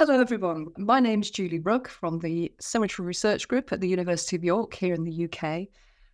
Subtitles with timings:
[0.00, 0.68] Hello, everyone.
[0.78, 4.72] My name is Julie Rugg from the Cemetery Research Group at the University of York
[4.72, 5.68] here in the UK.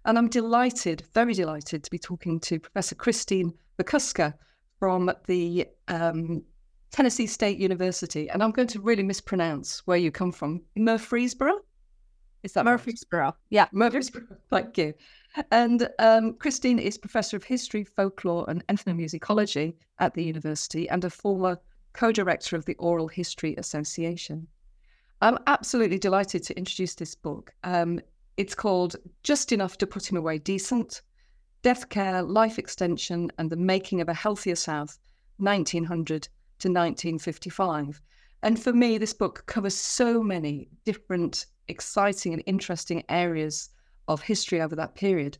[0.05, 4.35] And I'm delighted, very delighted, to be talking to Professor Kristine McCusker
[4.81, 6.43] from the um,
[6.91, 8.29] Tennessee State University.
[8.29, 10.63] And I'm going to really mispronounce where you come from.
[10.75, 11.61] Murfreesboro?
[12.43, 13.23] Is that Murfreesboro?
[13.23, 13.35] Right?
[13.51, 14.25] Yeah, Murfreesboro.
[14.51, 14.95] Thank you.
[15.53, 21.11] And um, Kristine is Professor of History, Folklore, and Ethnomusicology at the university and a
[21.11, 21.61] former
[21.97, 24.47] co director of the Oral History Association.
[25.23, 27.53] I'm absolutely delighted to introduce this book.
[27.65, 28.01] Um,
[28.37, 31.01] it's called Just Enough to Put Him Away Decent
[31.63, 34.99] Death Care, Life Extension, and the Making of a Healthier South,
[35.39, 36.23] 1900
[36.59, 38.01] to 1955.
[38.43, 43.71] And for me, this book covers so many different, exciting, and interesting areas
[44.07, 45.39] of history over that period.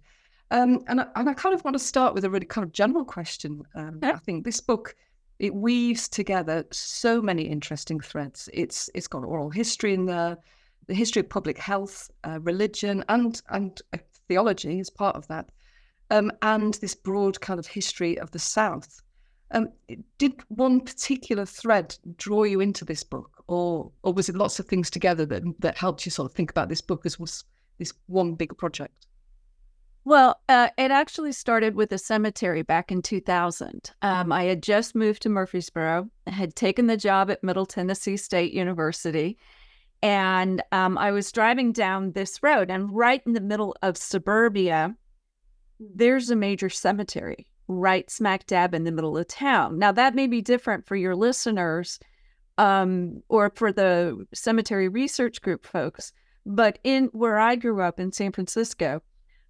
[0.51, 2.73] Um, and, I, and I kind of want to start with a really kind of
[2.73, 3.63] general question.
[3.75, 4.97] Um, I think this book
[5.39, 8.49] it weaves together so many interesting threads.
[8.53, 10.39] It's it's got oral history in there,
[10.87, 15.51] the history of public health, uh, religion, and and uh, theology is part of that,
[16.11, 19.03] um, and this broad kind of history of the South.
[19.53, 19.69] Um,
[20.19, 24.67] did one particular thread draw you into this book, or or was it lots of
[24.67, 27.45] things together that that helped you sort of think about this book as was
[27.79, 29.06] this one big project?
[30.07, 33.91] Well, uh, it actually started with a cemetery back in 2000.
[34.03, 38.53] Um, I had just moved to Murfreesboro, had taken the job at Middle Tennessee State
[38.53, 39.37] University,
[40.03, 44.95] and um, I was driving down this road, and right in the middle of suburbia,
[45.81, 49.77] there's a major cemetery right smack dab in the middle of town.
[49.77, 51.99] Now, that may be different for your listeners
[52.59, 56.13] um, or for the cemetery research group folks,
[56.47, 59.03] but in where I grew up in San Francisco,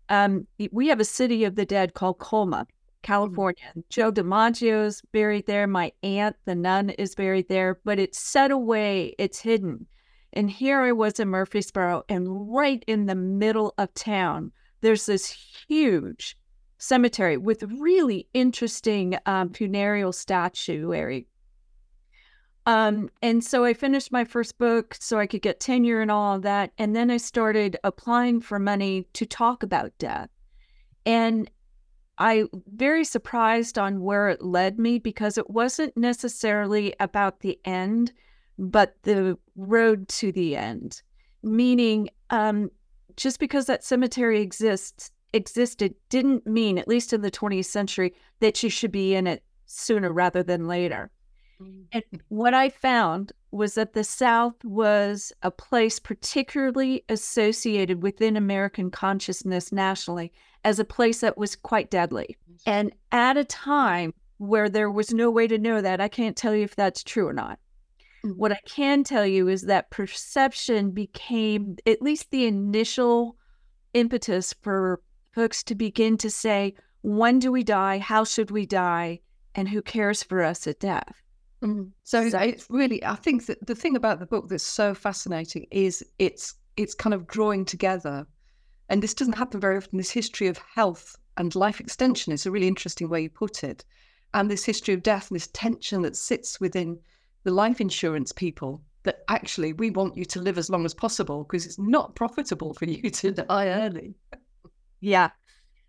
[0.08, 3.02] um, we have a city of the dead called Colma, mm.
[3.02, 3.72] California.
[3.88, 5.66] Joe DiMaggio's buried there.
[5.66, 9.86] My aunt, the nun, is buried there, but it's set away, it's hidden.
[10.32, 14.52] And here I was in Murfreesboro, and right in the middle of town,
[14.82, 15.34] there's this
[15.68, 16.36] huge
[16.78, 21.26] cemetery with really interesting um, funereal statuary
[22.66, 26.34] um, and so I finished my first book so I could get tenure and all
[26.34, 26.72] of that.
[26.78, 30.28] And then I started applying for money to talk about death.
[31.06, 31.48] And
[32.18, 38.12] I very surprised on where it led me because it wasn't necessarily about the end,
[38.58, 41.02] but the road to the end.
[41.44, 42.70] Meaning, um,
[43.16, 48.62] just because that cemetery exists existed didn't mean, at least in the 20th century, that
[48.62, 51.10] you should be in it sooner rather than later.
[51.92, 58.90] And what I found was that the South was a place particularly associated within American
[58.90, 60.32] consciousness nationally
[60.64, 62.36] as a place that was quite deadly.
[62.66, 66.54] And at a time where there was no way to know that, I can't tell
[66.54, 67.58] you if that's true or not.
[68.24, 68.38] Mm-hmm.
[68.38, 73.36] What I can tell you is that perception became at least the initial
[73.94, 75.00] impetus for
[75.32, 77.98] folks to begin to say, when do we die?
[77.98, 79.20] How should we die?
[79.54, 81.22] And who cares for us at death?
[81.62, 81.90] Mm.
[82.04, 85.66] So, so it's really, I think that the thing about the book that's so fascinating
[85.70, 88.26] is it's it's kind of drawing together,
[88.88, 89.98] and this doesn't happen very often.
[89.98, 93.84] This history of health and life extension is a really interesting way you put it,
[94.34, 96.98] and this history of death and this tension that sits within
[97.44, 101.44] the life insurance people that actually we want you to live as long as possible
[101.44, 104.14] because it's not profitable for you to die early.
[105.00, 105.30] Yeah.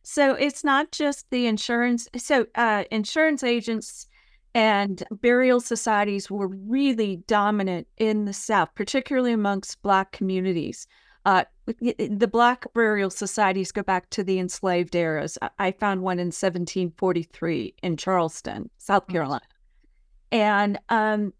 [0.03, 2.07] So it's not just the insurance.
[2.15, 4.07] So uh, insurance agents
[4.57, 10.87] and burial societies were really dominant in the South, particularly amongst Black communities.
[11.25, 15.37] Uh, the Black burial societies go back to the enslaved eras.
[15.59, 19.45] I found one in 1743 in Charleston, South Carolina.
[20.31, 21.33] And, um,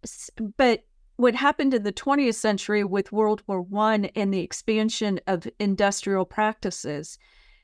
[0.55, 0.83] but
[1.15, 6.25] what happened in the 20th century with World War One and the expansion of industrial
[6.25, 7.17] practices,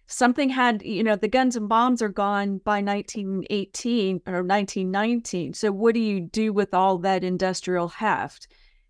[0.07, 5.53] something had, you know, the guns and bombs are gone by 1918 or 1919.
[5.53, 8.47] So what do you do with all that industrial heft?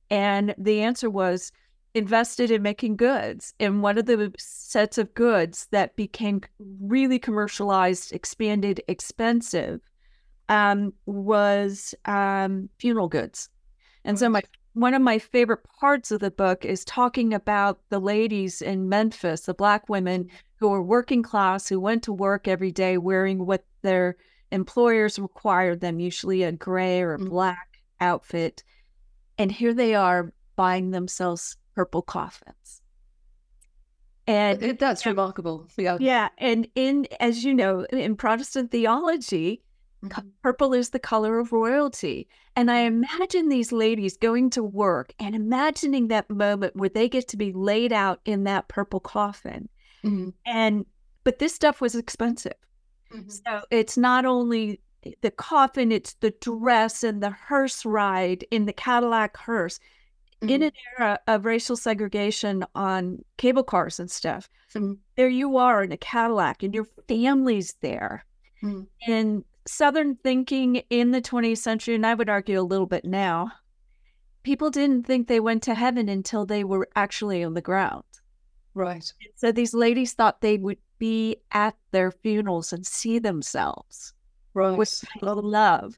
[0.09, 1.51] And the answer was
[1.93, 3.53] invested in making goods.
[3.59, 6.41] And one of the sets of goods that became
[6.81, 9.81] really commercialized, expanded, expensive
[10.49, 13.49] um, was um, funeral goods.
[14.03, 14.41] And so my
[14.73, 19.41] one of my favorite parts of the book is talking about the ladies in Memphis,
[19.41, 23.65] the black women who were working class, who went to work every day wearing what
[23.83, 24.17] their
[24.51, 27.29] employers required them, usually a gray or Mm.
[27.29, 28.63] black outfit.
[29.37, 32.81] And here they are buying themselves purple coffins.
[34.25, 35.67] And It- that's remarkable.
[35.77, 35.97] Yeah.
[35.99, 39.61] yeah, and in as you know, in Protestant theology,
[40.03, 40.31] Mhm.
[40.43, 42.27] purple is the color of royalty.
[42.55, 47.27] And I imagine these ladies going to work and imagining that moment where they get
[47.29, 49.69] to be laid out in that purple coffin.
[50.03, 50.33] Mhm.
[50.45, 50.85] And
[51.23, 52.53] but this stuff was expensive.
[53.13, 53.31] Mhm.
[53.31, 54.81] So it's not only
[55.21, 59.79] the coffin, it's the dress and the hearse ride in the Cadillac hearse.
[60.47, 60.67] In Mhm.
[60.67, 64.99] an era of racial segregation on cable cars and stuff, Mhm.
[65.17, 68.25] there you are in a Cadillac and your family's there.
[69.07, 73.51] And Southern thinking in the 20th century, and I would argue a little bit now,
[74.43, 78.03] people didn't think they went to heaven until they were actually on the ground.
[78.73, 79.11] Right.
[79.35, 84.13] So these ladies thought they would be at their funerals and see themselves
[84.53, 84.77] Right.
[84.77, 85.97] with love.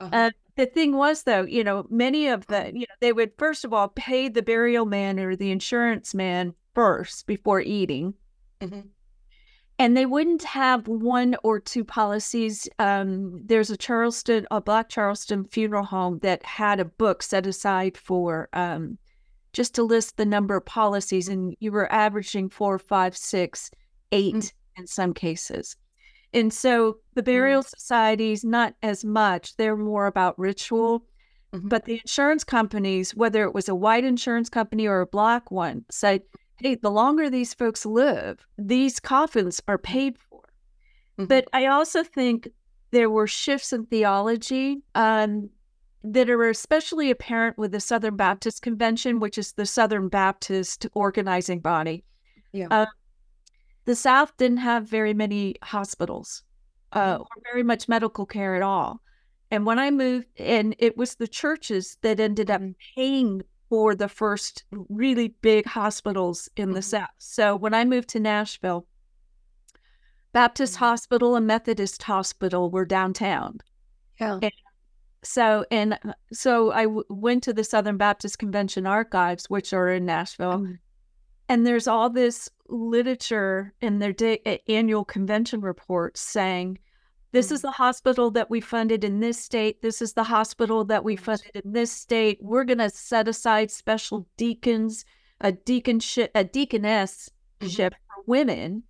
[0.00, 0.10] Uh-huh.
[0.16, 3.64] Uh, the thing was, though, you know, many of the, you know, they would first
[3.64, 8.14] of all pay the burial man or the insurance man first before eating.
[8.60, 8.88] Mhm.
[9.78, 12.66] And they wouldn't have one or two policies.
[12.78, 17.98] Um, there's a Charleston, a Black Charleston funeral home that had a book set aside
[17.98, 18.96] for um,
[19.52, 23.70] just to list the number of policies, and you were averaging four, five, six,
[24.12, 25.76] eight in some cases.
[26.32, 31.04] And so the burial societies, not as much, they're more about ritual.
[31.52, 31.68] Mhm.
[31.68, 35.84] But the insurance companies, whether it was a white insurance company or a black one,
[35.90, 36.22] said,
[36.58, 40.42] hey, the longer these folks live, these coffins are paid for.
[41.18, 41.28] Mhm.
[41.28, 42.48] But I also think
[42.90, 45.50] there were shifts in theology um,
[46.02, 51.60] that are especially apparent with the Southern Baptist Convention, which is the Southern Baptist organizing
[51.60, 52.04] body.
[52.52, 52.68] Yeah.
[52.70, 52.86] Uh,
[53.84, 56.42] the South didn't have very many hospitals
[56.92, 59.00] uh, or very much medical care at all.
[59.50, 62.62] And when I moved, and it was the churches that ended up
[62.96, 66.84] paying for the first really big hospitals in the Mhm.
[66.84, 67.08] South.
[67.18, 68.86] So when I moved to Nashville,
[70.32, 70.78] Baptist Mhm.
[70.78, 73.58] Hospital and Methodist Hospital were downtown.
[74.20, 74.40] Yeah.
[75.22, 79.88] So and uh, so I w- went to the Southern Baptist Convention archives, which are
[79.88, 80.78] in Nashville, Mhm.
[81.48, 86.78] and there's all this literature in their day, annual convention reports saying,
[87.36, 89.82] "This is the hospital that we funded in this state.
[89.82, 92.38] This is the hospital that we funded in this state.
[92.40, 95.04] We're going to set aside special deacons,
[95.40, 97.30] a deaconship, a deaconess
[97.60, 97.68] Mhm.
[97.68, 98.84] ship for women."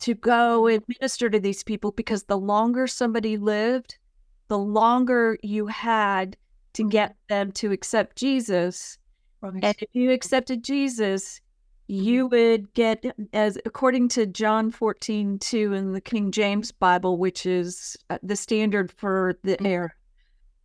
[0.00, 3.98] To go and minister to these people because the longer somebody lived,
[4.46, 6.38] the longer you had
[6.72, 6.90] to Mhm.
[6.90, 8.96] get them to accept Jesus.
[9.42, 9.62] Right.
[9.62, 11.42] And if you accepted Jesus,
[11.88, 17.46] you would get, as according to John 14, 2 in the King James Bible, which
[17.46, 19.96] is uh, the standard for the air.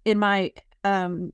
[0.05, 0.51] In my
[0.83, 1.31] um,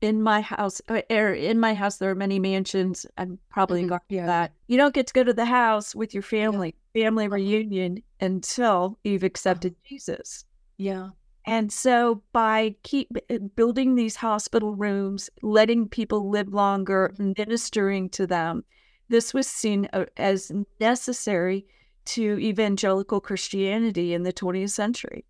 [0.00, 3.06] in my house, uh, air in my house, there are many mansions.
[3.16, 3.88] I'm probably Mhm.
[3.88, 4.26] going to Yeah.
[4.26, 4.52] that.
[4.68, 9.22] You don't get to go to the house with your family, family reunion until you've
[9.22, 10.44] accepted Jesus.
[10.78, 11.10] yeah.
[11.46, 18.26] And so by keep uh, building these hospital rooms, letting people live longer, ministering to
[18.26, 18.64] them,
[19.08, 21.66] this was seen uh, as necessary
[22.06, 25.24] to evangelical Christianity in the 20th century.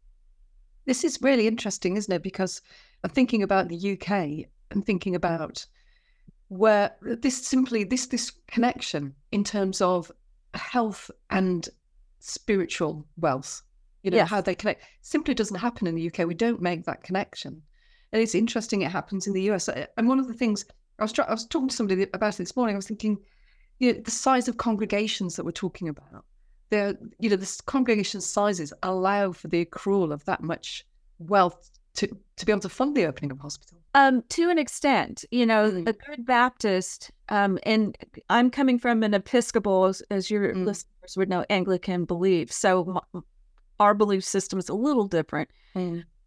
[0.86, 2.22] This is really interesting, isn't it?
[2.22, 2.60] Because
[3.02, 5.64] I'm thinking about the UK and thinking about
[6.48, 10.12] where this simply this this connection in terms of
[10.52, 11.68] health and
[12.20, 13.62] spiritual wealth,
[14.02, 14.28] you know, Yes.
[14.28, 16.26] how they connect simply doesn't happen in the UK.
[16.26, 17.62] We don't make that connection.
[18.12, 19.68] And it's interesting it happens in the US.
[19.96, 20.64] And one of the things
[20.98, 23.18] I was try- I was talking to somebody about it this morning, I was thinking,
[23.84, 26.24] you know, the size of congregations that we're talking about.
[26.70, 30.84] They're, you know, the congregation sizes allow for the accrual of that much
[31.18, 33.78] wealth to, to be able to fund the opening of a hospital.
[33.94, 35.88] Um, to an extent, you know, Mm.
[35.88, 37.96] a good Baptist, um, and
[38.28, 40.64] I'm coming from an Episcopal, as, as your Mm.
[40.66, 42.50] listeners would know, Anglican belief.
[42.50, 43.00] So
[43.78, 45.48] our belief system is a little different.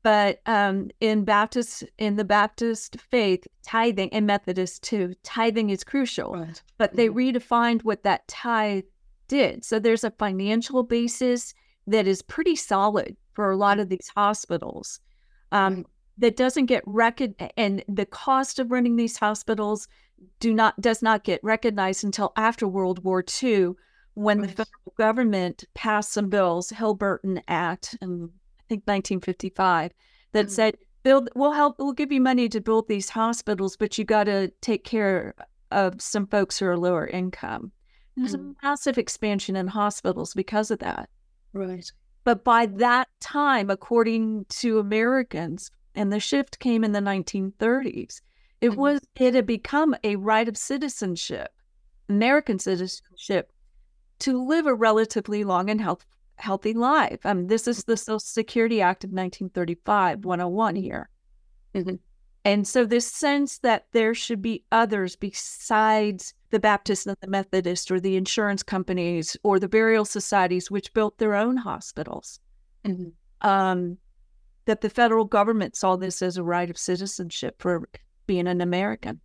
[0.03, 6.33] But um, in Baptist, in the Baptist faith, tithing and Methodist too, tithing is crucial.
[6.33, 6.61] Right.
[6.77, 8.83] But they redefined what that tithe
[9.27, 9.65] did.
[9.65, 11.53] So there's a financial basis
[11.87, 14.99] that is pretty solid for a lot of these hospitals.
[15.51, 15.85] Um,
[16.19, 19.87] that doesn't get recognized, and the cost of running these hospitals
[20.39, 23.73] do not does not get recognized until after World War II,
[24.15, 29.91] when the federal government passed some bills, Hill-Burton Act, in I think 1955,
[30.33, 30.51] that Mhm.
[30.51, 34.25] said, "Build, we'll help, we'll give you money to build these hospitals, but you got
[34.25, 35.33] to take care
[35.71, 37.71] of some folks who are lower income."
[38.15, 38.55] There's a Mm.
[38.63, 41.09] massive expansion in hospitals because of that.
[41.53, 41.89] Right.
[42.23, 48.21] But by that time, according to Americans, and the shift came in the 1930s,
[48.59, 48.75] it Mhm.
[48.75, 51.51] was it had become a right of citizenship,
[52.09, 53.51] American citizenship,
[54.19, 56.05] to live a relatively long and health,
[56.37, 57.25] healthy life.
[57.25, 61.09] Um, this is the Social Security Act of 1935, 101 here.
[61.73, 61.99] Mhm.
[62.45, 67.91] And so this sense that there should be others besides the Baptist and the Methodist
[67.91, 72.39] or the insurance companies or the burial societies which built their own hospitals.
[72.85, 73.11] Mhm.
[73.41, 73.97] Um,
[74.65, 77.89] that the federal government saw this as a right of citizenship for
[78.27, 79.19] being an American.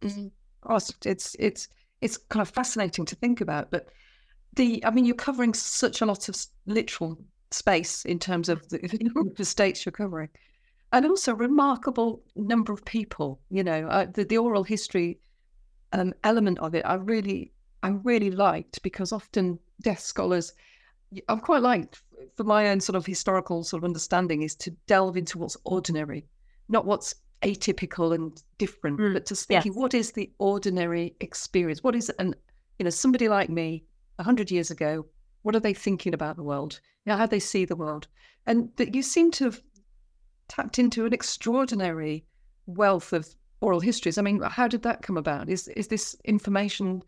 [0.00, 1.68] It's, it's it's
[2.00, 3.70] it's kind of fascinating to think about.
[3.70, 3.88] But
[4.56, 7.18] the I mean, you're covering such a lot of literal
[7.50, 10.28] space in terms of the, the states you're covering,
[10.92, 13.40] and also remarkable number of people.
[13.50, 15.18] You know, uh, the the oral history
[15.92, 20.52] um, element of it, I really I really liked because often death scholars.
[21.28, 21.96] I'm quite like
[22.36, 26.26] for my own sort of historical sort of understanding is to delve into what's ordinary,
[26.68, 29.78] not what's atypical and different, Mm, but just thinking yes.
[29.78, 31.84] what is the ordinary experience?
[31.84, 32.34] What is an
[32.78, 33.84] you know somebody like me
[34.18, 35.06] a hundred years ago?
[35.42, 36.80] What are they thinking about the world?
[37.04, 38.08] You know, how they see the world,
[38.46, 39.62] and that you seem to have
[40.48, 42.24] tapped into an extraordinary
[42.66, 43.28] wealth of
[43.60, 44.18] oral histories.
[44.18, 45.48] I mean, how did that come about?
[45.48, 47.02] Is is this information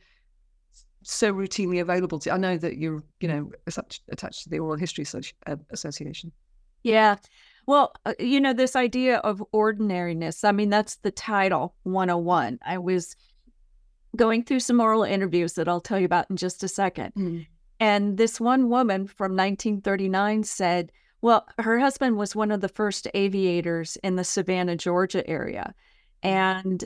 [1.02, 2.32] so routinely available to?
[2.32, 5.06] I know that you're you know attached, attached to the Oral History
[5.46, 6.32] uh, Association.
[6.82, 7.16] Yeah.
[7.66, 12.60] Well, uh, you know, this idea of ordinariness, I mean, that's the title 101.
[12.64, 13.16] I was
[14.16, 17.12] going through some oral interviews that I'll tell you about in just a second.
[17.78, 20.92] And this one woman from 1939 said,
[21.22, 25.74] well, her husband was one of the first aviators in the Savannah, Georgia area.
[26.22, 26.84] And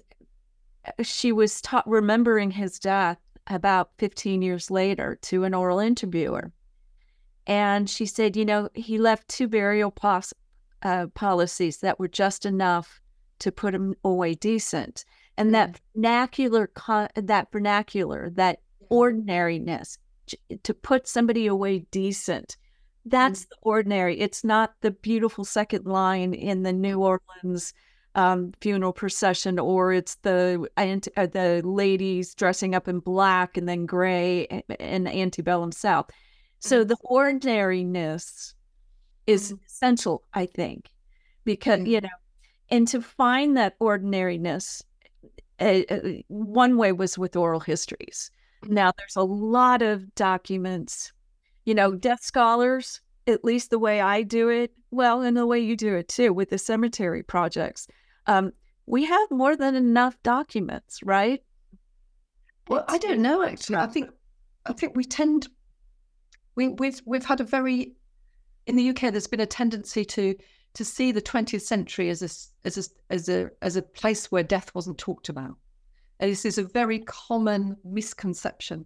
[0.86, 6.52] uh, she was taught remembering his death about 15 years later to an oral interviewer.
[7.46, 10.34] And she said, you know, he left two burial pos-
[10.82, 13.00] uh, policies that were just enough
[13.40, 15.04] to put him away decent.
[15.40, 15.72] And mm-hmm.
[15.72, 16.70] that vernacular,
[17.14, 19.96] that vernacular, that ordinariness,
[20.62, 22.58] to put somebody away decent,
[23.06, 23.48] that's mm-hmm.
[23.50, 24.20] the ordinary.
[24.20, 27.72] It's not the beautiful second line in the New Orleans
[28.14, 33.86] um, funeral procession, or it's the uh, the ladies dressing up in black and then
[33.86, 36.10] gray in antebellum South.
[36.58, 36.88] So mm-hmm.
[36.88, 38.54] the ordinariness
[39.26, 40.90] is essential, I think,
[41.44, 42.08] because you know,
[42.68, 44.82] and to find that ordinariness,
[45.60, 48.30] uh, one way was with oral histories.
[48.66, 51.12] Now there's a lot of documents,
[51.64, 53.00] you know, death scholars.
[53.26, 56.32] At least the way I do it, well, and the way you do it too,
[56.32, 57.86] with the cemetery projects.
[58.26, 58.52] Um,
[58.86, 61.42] we have more than enough documents, right?
[62.68, 63.76] Well, I don't know actually.
[63.76, 64.10] I think
[64.66, 65.48] I think we tend
[66.56, 67.94] we we've we've had a very
[68.66, 69.12] in the UK.
[69.12, 70.34] There's been a tendency to
[70.74, 72.30] to see the 20th century as a
[72.66, 75.56] as a as a as a place where death wasn't talked about.
[76.20, 78.84] And this is a very common misconception,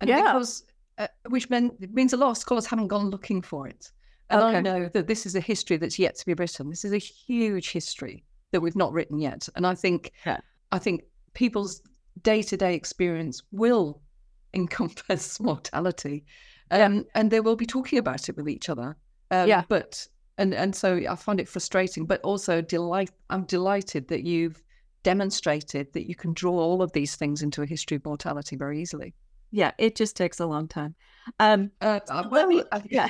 [0.00, 0.22] and Yeah.
[0.32, 0.64] because
[0.98, 3.90] uh, which meant means a lot of scholars haven't gone looking for it.
[4.30, 6.70] And I know that this is a history that's yet to be written.
[6.70, 10.38] This is a huge history that we've not written yet, and I think Yeah.
[10.72, 11.02] I think
[11.34, 11.82] people's
[12.22, 14.00] day to day experience will
[14.54, 16.24] encompass mortality,
[16.70, 18.96] um, and they will be talking about it with each other.
[19.30, 19.64] Um, Yeah.
[19.68, 20.06] But
[20.38, 23.10] and and so I find it frustrating, but also delight.
[23.30, 24.62] I'm delighted that you've
[25.02, 28.80] demonstrated that you can draw all of these things into a history of mortality very
[28.80, 29.14] easily.
[29.50, 30.94] Yeah, it just takes a long time.
[31.38, 33.08] Um, Uh, let well, me, I- yeah.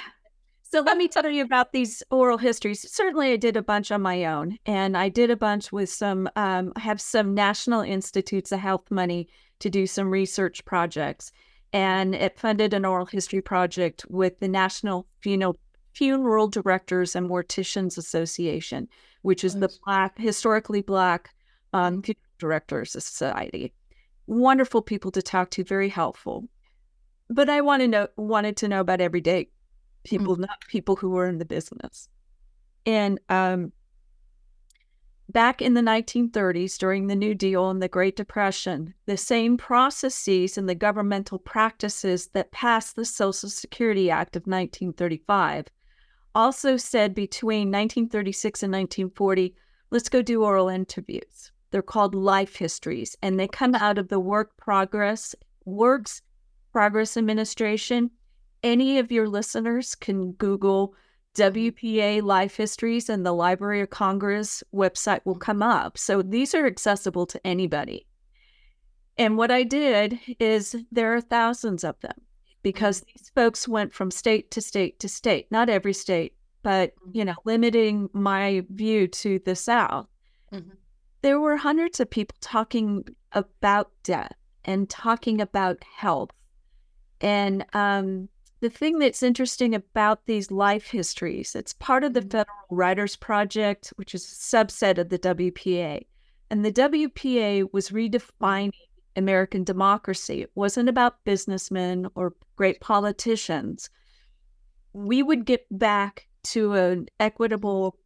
[0.62, 2.90] So let me tell you about these oral histories.
[2.92, 6.28] Certainly, I did a bunch on my own, and I did a bunch with some.
[6.34, 9.28] Um, I have some National Institutes of Health money
[9.60, 11.30] to do some research projects,
[11.72, 15.56] and it funded an oral history project with the National Funeral
[15.94, 18.88] Funeral Directors and Morticians Association,
[19.22, 21.30] which is the Black historically Black
[21.72, 23.72] um, Funeral Directors Society.
[24.26, 26.48] Wonderful people to talk to, very helpful
[27.30, 29.48] but I want to know wanted to know about everyday
[30.04, 32.08] people, not people who were in the business.
[32.86, 33.72] And um,
[35.28, 40.58] back in the 1930s, during the New Deal and the Great Depression, the same processes
[40.58, 45.66] and the governmental practices that passed the Social Security Act of 1935
[46.34, 49.54] also said between 1936 and 1940,
[49.90, 51.52] let's go do oral interviews.
[51.70, 56.22] They're called life histories, and they come out of the work progress, works
[56.72, 58.10] progress administration.
[58.62, 60.94] Any of your listeners can Google
[61.36, 65.98] WPA life histories, and the Library of Congress website will come up.
[65.98, 68.06] So these are accessible to anybody.
[69.18, 72.20] And what I did is there are thousands of them
[72.64, 73.12] because mm-hmm.
[73.16, 77.10] these folks went from state to state to state, not every state, but mm-hmm.
[77.18, 80.08] you know, limiting my view to the South.
[80.52, 80.70] Mm-hmm.
[81.22, 86.30] There were hundreds of people talking about death and talking about health.
[87.20, 88.28] And um,
[88.60, 92.30] the thing that's interesting about these life histories, it's part of the mm-hmm.
[92.30, 96.06] Federal Writers Project, which is a subset of the WPA.
[96.50, 98.72] And the WPA was redefining
[99.16, 100.42] American democracy.
[100.42, 103.90] It wasn't about businessmen or great politicians.
[104.92, 107.98] We would get back to an equitable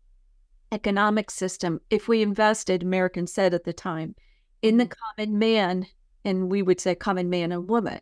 [0.72, 4.14] economic system if we invested, Americans said at the time,
[4.62, 5.22] in the mm-hmm.
[5.22, 5.86] common man,
[6.24, 8.00] and we would say common man and woman.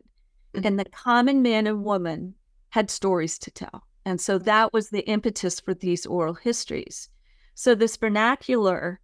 [0.55, 0.67] Mm-hmm.
[0.67, 2.35] And the common man and woman
[2.71, 3.87] had stories to tell.
[4.05, 7.09] And so that was the impetus for these oral histories.
[7.55, 9.01] So this vernacular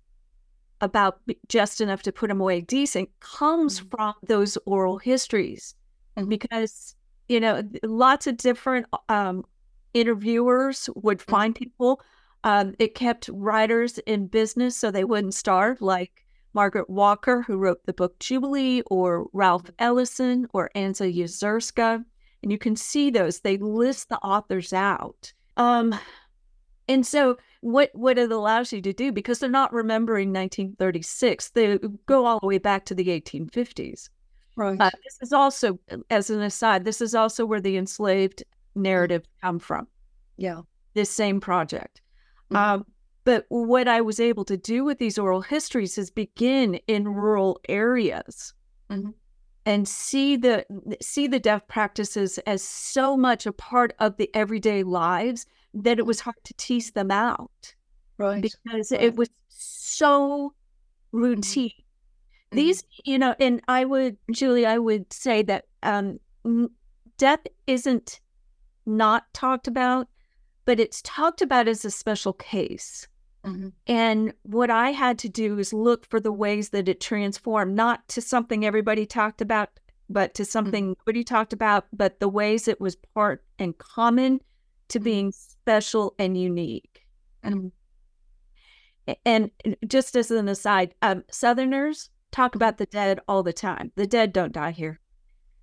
[0.83, 3.89] about just enough to put them away decent comes mm-hmm.
[3.89, 5.75] from those oral histories.
[6.17, 6.95] And because,
[7.29, 9.45] you know, lots of different um,
[9.95, 11.31] interviewers would mm-hmm.
[11.31, 12.03] find people.
[12.45, 17.87] Um, it kept writers in business so they wouldn't starve, like Margaret Walker, who wrote
[17.87, 19.75] the book Jubilee, or Ralph mm-hmm.
[19.79, 22.05] Ellison, or Anzia Yezierska.
[22.43, 23.41] And you can see those.
[23.41, 25.33] They list the authors out.
[25.57, 25.95] Um,
[26.89, 31.79] and so what what it allows you to do because they're not remembering 1936 they
[32.07, 34.11] go all the way back to the 1850s
[34.57, 35.79] right uh, this is also
[36.11, 38.45] as an aside this is also where the enslaved
[38.75, 39.87] narrative come from.
[40.37, 40.63] Yeah.
[40.95, 42.01] This same project.
[42.51, 42.57] Mm-hmm.
[42.57, 42.87] um,
[43.25, 47.61] but what i was able to do with these oral histories is begin in rural
[47.69, 48.53] areas
[48.91, 49.11] mm-hmm.
[49.65, 50.67] and see the
[51.01, 56.07] see the deaf practices as so much a part of the everyday lives that it
[56.07, 57.75] was hard to tease them out.
[58.19, 58.43] Right.
[58.43, 59.03] Because right.
[59.03, 60.55] it was so
[61.15, 61.19] mm-hmm.
[61.19, 61.71] routine.
[61.71, 62.57] Mm-hmm.
[62.57, 66.19] These, you know, and I would, Julie, I would say that um,
[67.19, 68.21] death isn't
[68.85, 70.09] not talked about,
[70.65, 73.09] but it's talked about as a special case.
[73.45, 73.69] Mm-hmm.
[73.87, 78.07] And what I had to do is look for the ways that it transformed, not
[78.09, 79.71] to something everybody talked about,
[80.09, 80.51] but to mm-hmm.
[80.51, 81.01] something mm-hmm.
[81.01, 84.41] nobody talked about, but the ways it was part and common
[84.93, 85.05] to mm-hmm.
[85.05, 87.05] being special and unique.
[87.43, 87.73] And,
[89.27, 89.51] and
[89.87, 93.93] just as an aside, um, Southerners talk about the dead all the time.
[93.97, 95.01] The dead don't die here.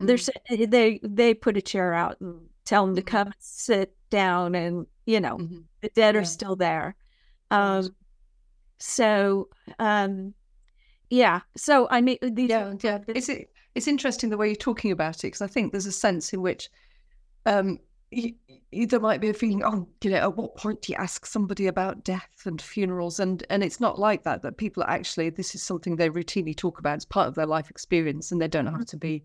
[0.01, 0.57] Mm-hmm.
[0.57, 3.17] They're, they they put a chair out and tell them to mm-hmm.
[3.17, 5.59] come sit down, and you know mm-hmm.
[5.81, 6.21] the dead yeah.
[6.21, 6.95] are still there.
[7.51, 7.89] Um,
[8.77, 10.33] so um,
[11.09, 11.41] yeah.
[11.57, 12.99] So I mean, these yeah, yeah.
[13.07, 13.29] It's
[13.75, 16.41] it's interesting the way you're talking about it because I think there's a sense in
[16.41, 16.69] which
[17.45, 17.79] um,
[18.11, 21.25] you, there might be a feeling, oh, you know, at what point do you ask
[21.25, 23.19] somebody about death and funerals?
[23.19, 24.41] And and it's not like that.
[24.41, 26.95] That people actually, this is something they routinely talk about.
[26.95, 29.23] It's part of their life experience, and they don't have to be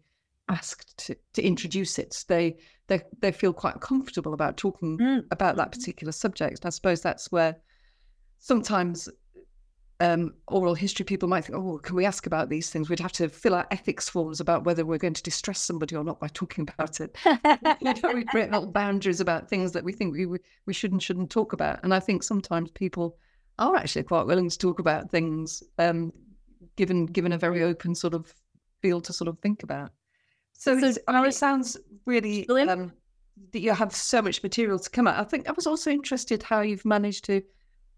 [0.49, 2.25] asked to, to introduce it.
[2.29, 5.25] They they they feel quite comfortable about talking mm.
[5.31, 6.61] about that particular subject.
[6.61, 7.57] And I suppose that's where
[8.39, 9.09] sometimes
[10.05, 12.91] um, oral history people might think, oh, can we ask about these things?
[12.91, 16.05] We'd have to fill out ethics forms about whether we're going to distress somebody or
[16.05, 17.17] not by talking about it.
[17.81, 20.27] you know, we create little boundaries about things that we think we
[20.67, 21.81] we shouldn't shouldn't talk about.
[21.83, 23.17] And I think sometimes people
[23.59, 26.13] are actually quite willing to talk about things, um,
[26.77, 28.33] given given a very open sort of
[28.83, 29.91] field to sort of think about.
[30.53, 32.93] So, so it sounds really um,
[33.53, 35.19] that you have so much material to come out.
[35.19, 37.43] I think I was also interested how you've managed to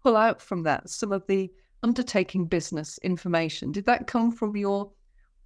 [0.01, 1.51] pull out from that some of the
[1.83, 4.91] undertaking business information, did that come from your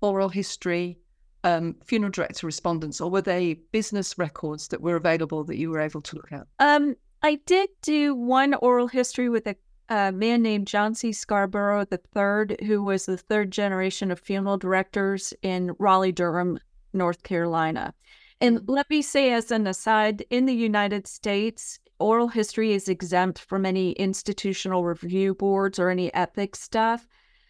[0.02, 0.98] oral history
[1.44, 5.80] um, funeral director respondents, or were they business records that were available that you were
[5.80, 6.48] able to look at?
[6.60, 9.56] Um, I did do one oral history with a,
[9.90, 11.12] a man named John C.
[11.12, 16.60] Scarborough III, who was the third generation of funeral directors in Raleigh, Durham,
[16.94, 17.94] North Carolina.
[18.40, 23.40] And let me say, as an aside, in the United States, oral history is exempt
[23.40, 27.08] from any institutional review boards or any ethics stuff.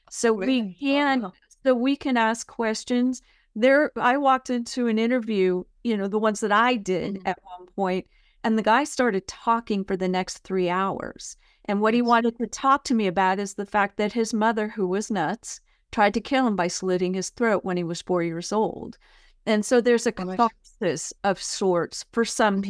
[0.10, 0.62] So really?
[0.62, 1.34] we can oh.
[1.64, 3.22] so we can ask questions.
[3.56, 7.28] There I walked into an interview, you know, the ones that I did mm-hmm.
[7.28, 8.08] at one point,
[8.44, 11.38] and the guy started talking for the next 3 hours.
[11.66, 14.68] And what he wanted to talk to me about is the fact that his mother,
[14.68, 15.62] who was nuts,
[15.92, 18.98] tried to kill him by slitting his throat when he was four years old.
[19.46, 22.64] And so there's a catharsis of sorts for some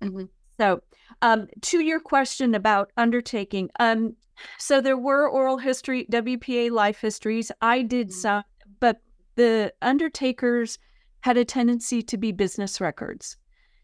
[0.00, 0.24] Mm-hmm.
[0.60, 0.80] So,
[1.22, 4.14] um, to your question about undertaking, um,
[4.58, 7.50] so there were oral history, WPA life histories.
[7.60, 8.12] I did Mhm.
[8.12, 8.42] some,
[8.80, 9.00] but
[9.36, 10.78] the undertakers
[11.20, 13.36] had a tendency to be business records.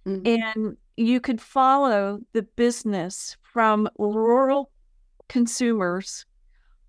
[0.06, 0.44] Mhm.
[0.54, 4.70] And you could follow the business from rural
[5.28, 6.26] consumers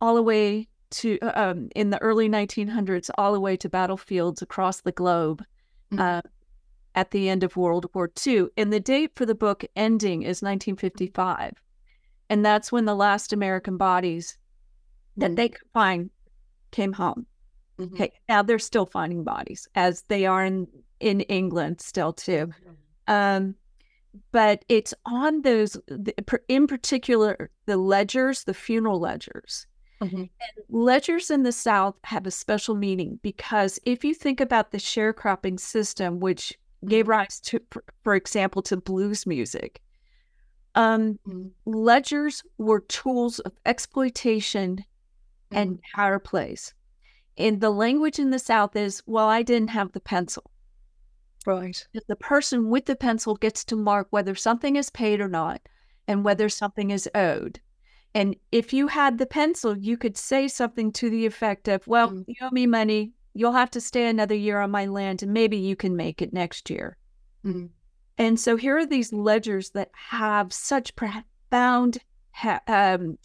[0.01, 4.81] all the way to, um, in the early 1900s, all the way to battlefields across
[4.81, 5.43] the globe
[5.91, 5.99] Mhm.
[5.99, 6.21] uh,
[6.95, 8.47] at the end of World War II.
[8.57, 11.53] And the date for the book ending is 1955.
[12.29, 14.37] And that's when the last American bodies
[15.17, 16.09] that they could find
[16.71, 17.27] came home.
[17.77, 17.93] Mhm.
[17.93, 20.67] Okay, now they're still finding bodies as they are in,
[20.99, 22.51] in England still too.
[23.07, 23.55] Um,
[24.31, 26.15] but it's on those, the-
[26.47, 29.67] in particular, the ledgers, the funeral ledgers.
[30.01, 30.29] Mhm.
[30.69, 35.59] Ledgers in the South have a special meaning because if you think about the sharecropping
[35.59, 37.59] system, which gave rise to,
[38.03, 39.81] for- example, to blues music,
[40.75, 41.51] um, Mhm.
[41.65, 44.83] ledgers were tools of exploitation
[45.51, 46.73] and power plays.
[47.37, 50.43] And the language in the South is, well, I didn't have the pencil.
[51.45, 51.85] Right.
[52.07, 55.61] the person with the pencil gets to mark whether something is paid or not
[56.07, 57.59] and whether something is owed.
[58.15, 62.09] And if you had the pencil, you could say something to the effect of, Well,
[62.11, 62.25] Mm.
[62.27, 63.13] you owe me money.
[63.37, 66.31] You'll have to stay another year on my land and maybe you can make it
[66.33, 66.97] next year.
[67.43, 67.69] Mhm.
[68.17, 71.97] And so here are these ledgers that have such profound
[72.31, 73.17] ha- um,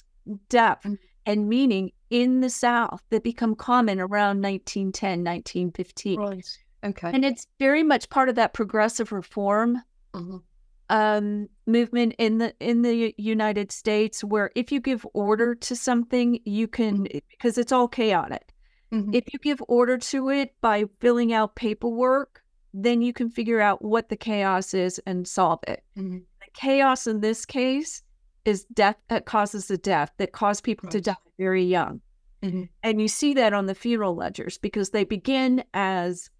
[0.48, 0.98] depth Mm.
[1.26, 6.18] and meaning in the South that become common around 1910, 1915.
[6.18, 6.58] Right.
[6.82, 7.10] Okay.
[7.14, 10.42] And it's very much part of that progressive reform Mhm.
[10.88, 16.40] um, movement in the in the United States, where if you give order to something,
[16.44, 18.52] you can because it's all chaotic.
[18.92, 19.14] Mhm.
[19.14, 22.42] If you give order to it by filling out paperwork,
[22.74, 25.82] then you can figure out what the chaos is and solve it.
[25.96, 26.22] Mhm.
[26.40, 28.02] The chaos in this case
[28.44, 32.00] is death that causes the death that caused people to die very young.
[32.42, 32.68] Mhm.
[32.82, 36.30] And you see that on the funeral ledgers because they begin as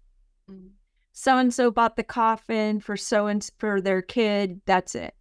[1.13, 4.61] so and so bought the coffin for so and for their kid.
[4.65, 5.13] That's it.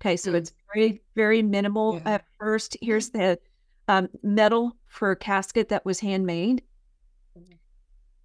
[0.00, 0.36] Okay, so Mm.
[0.36, 2.14] it's very very minimal Yeah.
[2.14, 2.76] at first.
[2.80, 3.38] Here's the
[3.88, 6.62] um, metal for a casket that was handmade.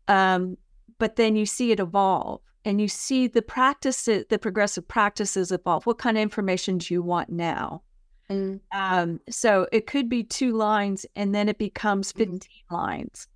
[0.07, 0.57] Um,
[0.99, 5.85] but then you see it evolve, and you see the practices, the progressive practices evolve.
[5.85, 7.83] What kind of information do you want now?
[8.29, 8.59] Mhm.
[8.73, 12.17] Um, so it could be two lines, and then it becomes Mhm.
[12.17, 13.27] 15 lines.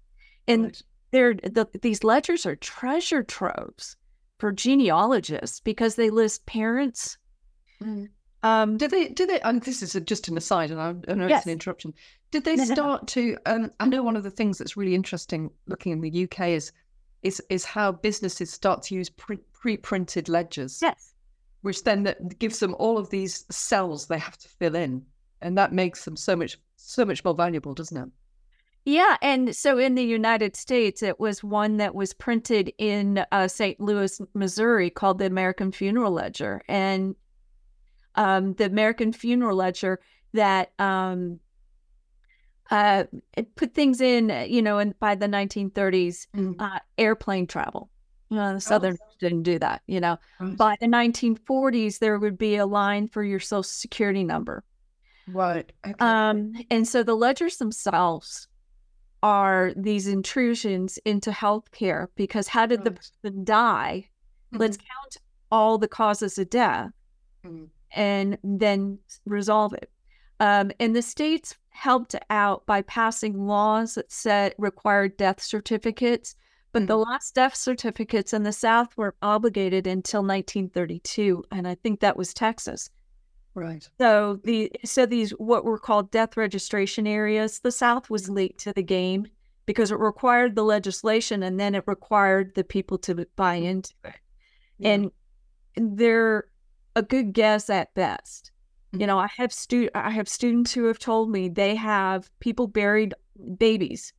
[0.48, 0.82] And Right.
[1.12, 3.96] they're the, these ledgers are treasure troves
[4.40, 7.18] for genealogists because they list parents.
[7.82, 8.10] Mhm.
[8.44, 9.10] Um, Did they?
[9.10, 9.40] Did they?
[9.42, 11.40] And this is a, just an aside, and I, I know Yes.
[11.42, 11.94] it's an interruption.
[12.32, 12.76] Did they No, no, no.
[12.76, 13.38] start to?
[13.46, 16.72] Um, I know one of the things that's really interesting looking in the UK is
[17.22, 21.14] is is how businesses start to use pre pre-printed ledgers, yes.
[21.62, 25.06] which then that gives them all of these cells they have to fill in,
[25.42, 28.10] and that makes them so much so much more valuable, doesn't it?
[28.86, 33.48] Yeah, and so in the United States, it was one that was printed in uh,
[33.48, 33.80] St.
[33.80, 37.16] Louis, Missouri, called the American Funeral Ledger, and
[38.16, 40.00] um, the American Funeral Ledger
[40.34, 41.40] that um,
[42.70, 43.04] uh,
[43.36, 46.56] it put things in, uh, you know, and by the 1930s, Mhm.
[46.60, 47.90] uh, airplane travel.
[48.32, 50.18] Uh, the Southerners didn't do that, you know.
[50.40, 50.58] Right.
[50.58, 54.64] By the 1940s, there would be a line for your social security number.
[55.28, 55.70] Right.
[55.86, 55.94] Okay.
[56.00, 58.48] Um, and so the ledgers themselves
[59.22, 64.10] are these intrusions into healthcare because how did the person die?
[64.54, 65.18] Let's count
[65.52, 66.92] all the causes of death
[67.46, 67.70] Mhm.
[67.94, 69.90] And then resolve it.
[70.40, 76.36] Um, and the states helped out by passing laws that said required death certificates,
[76.72, 82.00] but the last death certificates in the South were obligated until 1932, and I think
[82.00, 82.90] that was Texas.
[83.54, 83.88] Right.
[84.00, 88.72] So the so these what were called death registration areas, the South was late to
[88.72, 89.28] the game
[89.66, 94.14] because it required the legislation and then it required the people to buy into it.
[94.78, 94.90] Yeah.
[94.90, 95.12] And
[95.76, 96.46] they're
[96.96, 98.52] a good guess at best.
[98.94, 102.68] You know, I have stu I have students who have told me they have people
[102.68, 103.14] buried
[103.58, 104.12] babies.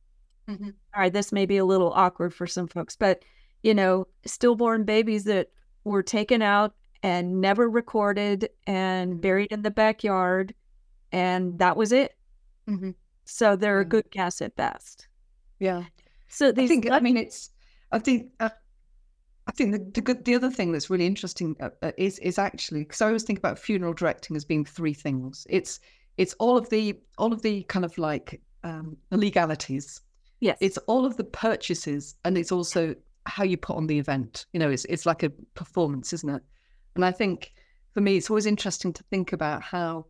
[0.49, 0.73] Mhm.
[0.95, 3.23] All right, this may be a little awkward for some folks, but
[3.61, 5.49] you know, stillborn babies that
[5.83, 10.55] were taken out and never recorded and buried in the backyard,
[11.11, 12.17] and that was it.
[12.67, 12.95] Mhm.
[13.25, 15.07] So they're a good guess at best.
[15.59, 15.83] Yeah.
[16.29, 16.89] So I think.
[16.89, 17.51] I mean, it's.
[17.91, 18.31] I think.
[18.39, 18.49] Uh,
[19.45, 22.83] I think the, the, the other thing that's really interesting uh, uh is is actually
[22.83, 25.45] because I always think about funeral directing as being three things.
[25.49, 25.79] It's
[26.17, 30.01] it's all of the all of the kind of like um, legalities.
[30.39, 30.57] Yes.
[30.61, 34.45] It's all of the purchases, and it's also how you put on the event.
[34.53, 36.41] You know, it's it's like a performance, isn't it?
[36.95, 37.53] And I think
[37.93, 40.05] for me, it's always interesting to think about how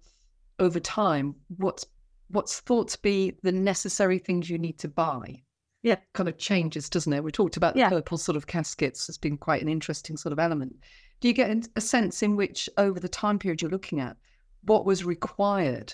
[0.59, 1.85] over time what's
[2.29, 5.41] what's thought to be the necessary things you need to buy
[5.83, 7.23] yeah kind of changes doesn't it?
[7.23, 7.89] We talked about the yeah.
[7.89, 10.75] purple sort of caskets as being quite an interesting sort of element.
[11.19, 14.17] Do you get a sense in which over the time period you're looking at
[14.63, 15.93] what was required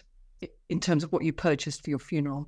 [0.69, 2.47] in terms of what you purchased for your funeral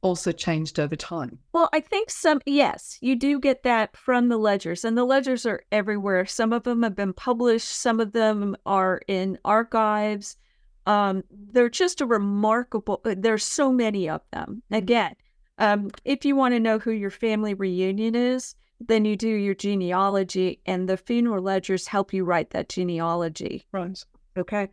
[0.00, 1.38] also changed over time?
[1.52, 5.46] Well i think some yes you do get that from the ledgers and the ledgers
[5.46, 6.26] are everywhere.
[6.26, 10.36] Some of them have been published some of them are in archives.
[10.84, 14.62] Um, they're just a remarkable uh, there's so many of them.
[14.70, 14.74] Mm-hmm.
[14.74, 15.14] again
[15.58, 18.54] um, if you want to know who your family reunion is
[18.88, 24.04] then you do your genealogy and the funeral ledgers help you write that genealogy right
[24.36, 24.68] okay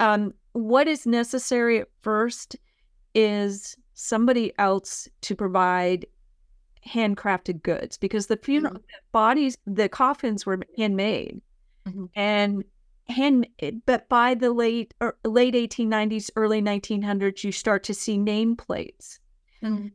[0.00, 2.56] um, what is necessary at first
[3.14, 6.06] is somebody else to provide
[6.86, 9.06] handcrafted goods because the funeral mm-hmm.
[9.12, 11.40] bodies the coffins were handmade
[11.86, 12.06] mm-hmm.
[12.16, 12.64] and
[13.08, 13.46] hand
[13.86, 19.20] but by the late er, late 1890s early 1900s you start to see nameplates
[19.62, 19.88] mm-hmm.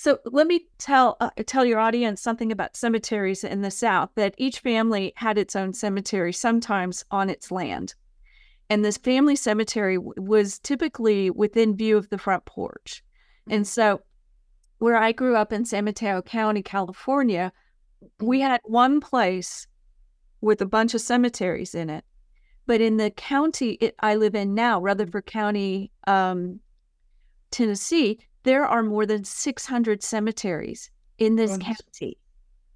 [0.00, 4.34] So let me tell uh, tell your audience something about cemeteries in the south that
[4.38, 7.94] each family had its own cemetery sometimes on its land
[8.70, 13.02] and this family cemetery w- was typically within view of the front porch
[13.42, 13.56] mm-hmm.
[13.56, 14.00] and so
[14.78, 17.52] where i grew up in san mateo county california
[18.20, 18.48] we mm-hmm.
[18.48, 19.66] had one place
[20.40, 22.04] with a bunch of cemeteries in it
[22.66, 26.60] but in the county it, I live in now, Rutherford County, um,
[27.50, 31.60] Tennessee, there are more than 600 cemeteries in this right.
[31.60, 32.18] county.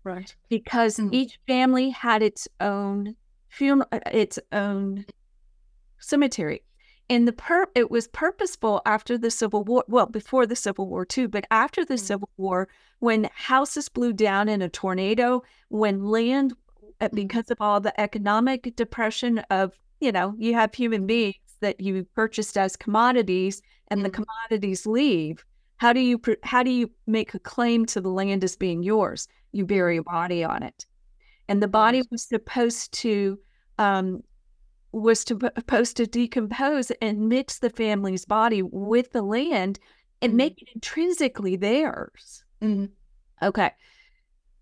[0.04, 0.34] Right.
[0.48, 3.16] Because mm each family had its own
[3.48, 5.06] funeral, uh, its own
[5.98, 6.62] cemetery.
[7.08, 11.04] And the per it was purposeful after the Civil War, well, before the Civil War
[11.04, 16.04] too, but after the mm Civil War, when houses blew down in a tornado, when
[16.04, 16.54] land
[17.00, 17.14] mm.
[17.14, 22.04] because of all the economic depression of you know, you have human beings that you
[22.14, 25.44] purchased as commodities and the commodities leave.
[25.76, 29.28] How do you how do you make a claim to the land as being yours?
[29.52, 30.86] You bury a body on it,
[31.48, 33.38] and the body was supposed to
[33.78, 34.22] um,
[34.92, 39.78] was to, supposed to decompose and mix the family's body with the land
[40.22, 40.36] and mm-hmm.
[40.38, 42.44] make it intrinsically theirs.
[42.62, 42.86] Mm-hmm.
[43.42, 43.70] Okay,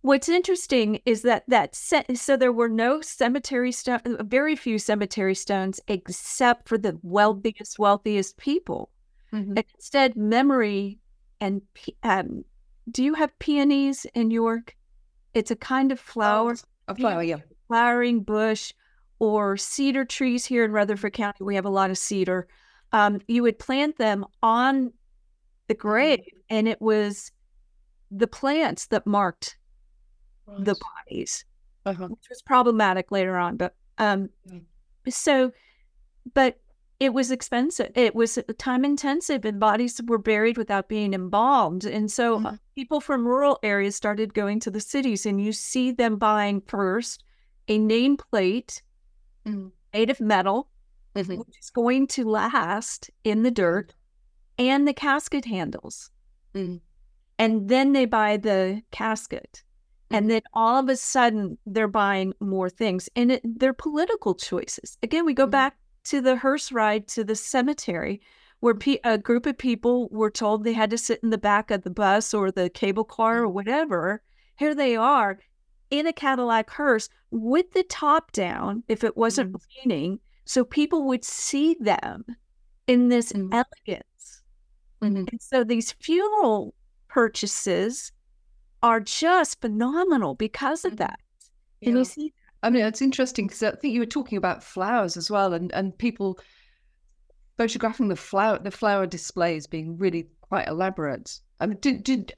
[0.02, 4.80] What's interesting is that that set, so there were no cemetery stone, uh, very few
[4.80, 8.90] cemetery stones, except for the wealthiest, wealthiest people.
[9.32, 9.58] Mm-hmm.
[9.58, 10.98] Instead, memory
[11.42, 11.60] and
[12.04, 12.44] um,
[12.90, 14.76] do you have peonies in York?
[15.34, 16.54] It's a kind of flower,
[16.88, 18.72] oh, a flower, yeah, flowering bush,
[19.18, 21.42] or cedar trees here in Rutherford County.
[21.42, 22.46] We have a lot of cedar.
[22.92, 24.92] Um, you would plant them on
[25.66, 25.88] the mm-hmm.
[25.88, 27.32] grave, and it was
[28.12, 29.56] the plants that marked
[30.46, 30.64] right.
[30.64, 30.76] the
[31.08, 31.44] bodies,
[31.86, 32.06] uh-huh.
[32.06, 33.56] which was problematic later on.
[33.56, 34.28] But um,
[35.08, 35.50] so,
[36.34, 36.60] but
[37.02, 37.90] it was expensive.
[37.96, 41.84] It was time intensive, and bodies were buried without being embalmed.
[41.84, 42.54] And so, mm-hmm.
[42.76, 47.24] people from rural areas started going to the cities, and you see them buying first
[47.66, 48.82] a nameplate
[49.44, 49.66] mm-hmm.
[49.92, 50.68] made of metal,
[51.16, 51.38] mm-hmm.
[51.38, 53.92] which is going to last in the dirt,
[54.56, 56.08] and the casket handles.
[56.54, 56.76] Mm-hmm.
[57.36, 59.64] And then they buy the casket.
[60.12, 63.08] And then all of a sudden, they're buying more things.
[63.16, 64.98] And it, they're political choices.
[65.02, 65.50] Again, we go mm-hmm.
[65.50, 68.20] back to the hearse ride to the cemetery,
[68.60, 71.70] where pe- a group of people were told they had to sit in the back
[71.70, 74.22] of the bus or the cable car or whatever.
[74.56, 75.38] Here they are
[75.90, 79.90] in a Cadillac hearse with the top down, if it wasn't mm-hmm.
[79.90, 82.24] raining, so people would see them
[82.86, 83.52] in this mm-hmm.
[83.52, 84.42] elegance.
[85.02, 85.16] Mm-hmm.
[85.16, 86.74] And so these funeral
[87.08, 88.12] purchases
[88.82, 91.04] are just phenomenal because of mm-hmm.
[91.04, 91.20] that.
[91.80, 91.90] Yeah.
[91.90, 92.32] And you see,
[92.62, 95.72] I mean, it's interesting because I think you were talking about flowers as well, and
[95.72, 96.38] and people
[97.58, 101.40] photographing the flower the flower displays being really quite elaborate.
[101.60, 102.32] I mean, did did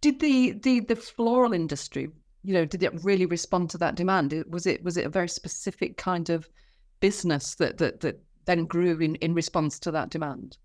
[0.00, 2.08] did the the the floral industry,
[2.42, 4.32] you know, did it really respond to that demand?
[4.48, 6.48] Was it was it a very specific kind of
[7.00, 10.58] business that that that then grew in in response to that demand?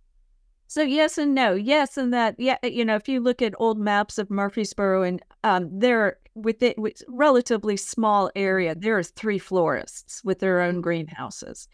[0.72, 1.54] So yes and no.
[1.54, 5.22] Yes, and that yeah, you know, if you look at old maps of Murfreesboro and
[5.44, 11.68] um, there within with relatively small area, there are three florists with their own greenhouses.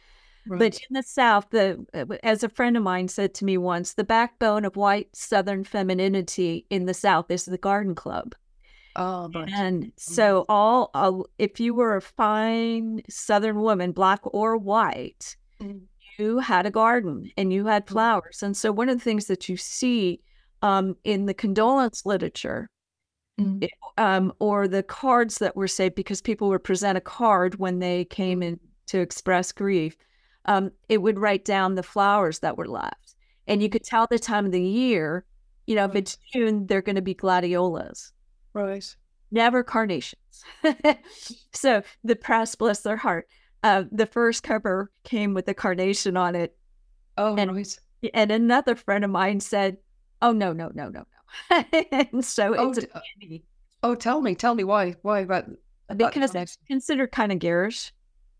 [0.47, 0.57] Right.
[0.57, 3.93] But in the South, the uh, as a friend of mine said to me once,
[3.93, 8.33] the backbone of white Southern femininity in the South is the garden club.
[8.95, 9.47] Oh, right.
[9.53, 15.81] And so, all uh, if you were a fine Southern woman, black or white, Mm.
[16.17, 17.89] You had a garden and you had Mm.
[17.89, 18.43] flowers.
[18.43, 20.21] And so, one of the things that you see
[20.63, 22.69] um, in the condolence literature
[23.39, 23.63] Mm.
[23.63, 27.79] it- um, or the cards that were saved because people would present a card when
[27.79, 29.95] they came in to express grief,
[30.45, 33.15] um, it would write down the flowers that were left.
[33.47, 35.25] And you could tell the time of the year.
[35.67, 38.13] You know, if it's June, they're going to be gladiolas
[38.53, 38.95] Right.
[39.31, 40.43] never carnations.
[41.53, 43.27] so the press, bless their heart,
[43.63, 46.55] uh, the first cover came with a carnation on it,
[47.17, 47.79] Oh, And- right.
[48.13, 49.77] and another friend of mine said,
[50.21, 51.03] "Oh no, no, no, no,
[51.51, 53.43] no." and so Oh, it's a pity
[53.83, 55.45] Oh, tell me, tell me why, why about
[55.89, 57.91] about the because it's considered kind of garish.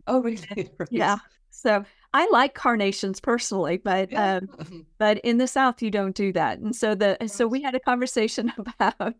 [0.08, 0.70] Oh, really?
[0.80, 0.90] Right.
[0.92, 1.18] Yeah.
[1.50, 4.40] So I like carnations personally, but Yeah.
[4.42, 6.60] um, but in the South you don't do that.
[6.60, 9.16] And so the so we had a conversation about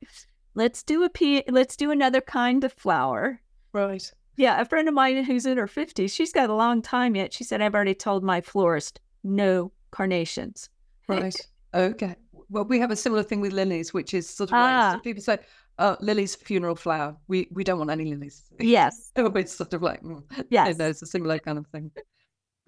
[0.56, 3.42] let's do a p let's do another kind of flower.
[3.74, 4.12] right.
[4.38, 7.34] Yeah, a friend of mine who's in her 50s, she's got a long time yet.
[7.34, 10.70] She said, I've already told my florist, no carnations.
[11.08, 11.36] Right.
[11.74, 12.16] Okay.
[12.50, 14.92] Well, we have a similar thing with lilies, which is sort of like Ah.
[14.94, 15.38] some people say,
[15.80, 17.18] "Oh, lilies funeral flower.
[17.28, 19.12] We we don't want any lilies." Yes.
[19.18, 20.24] It's sort of like, mm.
[20.50, 20.78] Yes.
[20.78, 21.92] no, it's a similar kind of thing.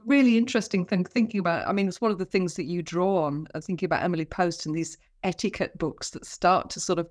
[0.06, 1.68] Really interesting thing thinking about.
[1.68, 3.48] I mean, it's one of the things that you draw on.
[3.54, 7.10] uh, Thinking about Emily Post and these etiquette books that start to sort of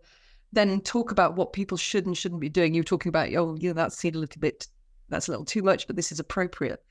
[0.53, 2.75] then talk about what people should and shouldn't be doing.
[2.75, 4.67] You're talking about, oh, you know, that's seen a little bit,
[5.09, 6.83] that's a little too much, but this is appropriate.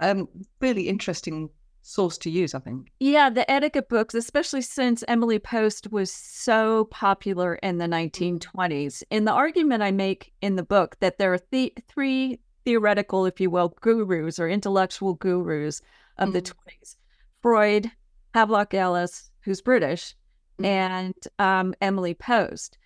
[0.00, 0.28] Um,
[0.60, 1.48] really interesting
[1.82, 2.90] source to use, I think.
[3.00, 9.02] Yeah, the etiquette books, especially since Emily Post was so popular in the 1920s.
[9.10, 13.40] In the argument I make in the book that there are the- three theoretical, if
[13.40, 15.80] you will, gurus or intellectual gurus
[16.18, 16.52] of the Mhm.
[16.52, 16.96] 20s
[17.40, 17.92] Freud,
[18.34, 20.14] Havelock Ellis, who's British,
[20.58, 20.64] Mhm.
[20.66, 22.76] and um, Emily Post.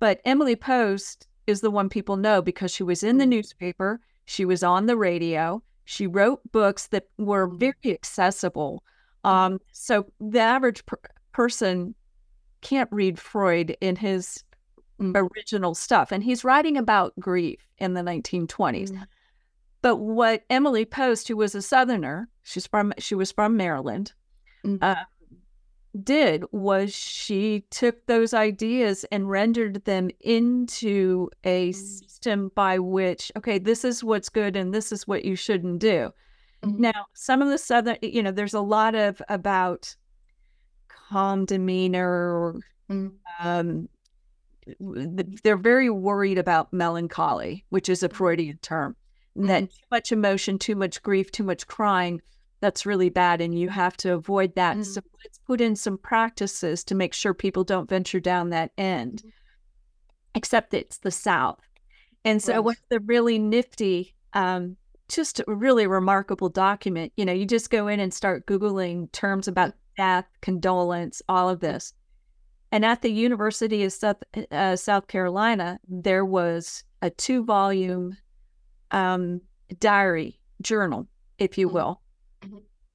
[0.00, 3.28] But Emily Post is the one people know because she was in the Mhm.
[3.30, 8.82] newspaper, she was on the radio, she wrote books that were very accessible.
[9.24, 10.98] Um, so the average per-
[11.32, 11.94] person
[12.62, 14.42] can't read Freud in his
[14.98, 15.16] Mm.
[15.16, 18.92] original stuff, and he's writing about grief in the 1920s.
[18.92, 19.06] Mm.
[19.82, 24.12] But what Emily Post, who was a Southerner, she's from she was from Maryland,
[24.64, 24.78] Mm.
[24.82, 25.04] uh,
[26.04, 31.74] did was she took those ideas and rendered them into a Mm.
[31.74, 36.12] system by which okay, this is what's good and this is what you shouldn't do.
[36.62, 36.78] Mhm.
[36.78, 39.94] Now, some of the southern, you know, there's a lot of about
[40.88, 42.54] calm demeanor.
[42.90, 43.12] Mm.
[43.40, 43.88] Um,
[45.42, 48.94] they're very worried about melancholy, which is a Freudian term.
[49.34, 52.20] and That too much emotion, too much grief, too much crying,
[52.60, 54.76] that's really bad, and you have to avoid that.
[54.76, 54.84] Mm.
[54.84, 59.22] So let's put in some practices to make sure people don't venture down that end.
[60.34, 61.60] Except it's the South,
[62.24, 62.64] and so Right.
[62.64, 64.76] what's the really nifty um,
[65.08, 67.12] just a really remarkable document.
[67.16, 71.58] You know, you just go in and start Googling terms about death, condolence, all of
[71.58, 71.92] this.
[72.70, 78.16] And at the University of South, uh, South Carolina, there was a two volume
[78.92, 79.40] um,
[79.80, 81.72] diary journal, if you Mhm.
[81.72, 82.00] will.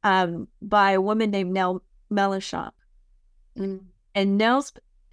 [0.06, 2.72] Um, by a woman named Nell Mellichamp.
[3.58, 3.82] Mm.
[4.14, 4.72] And Nell's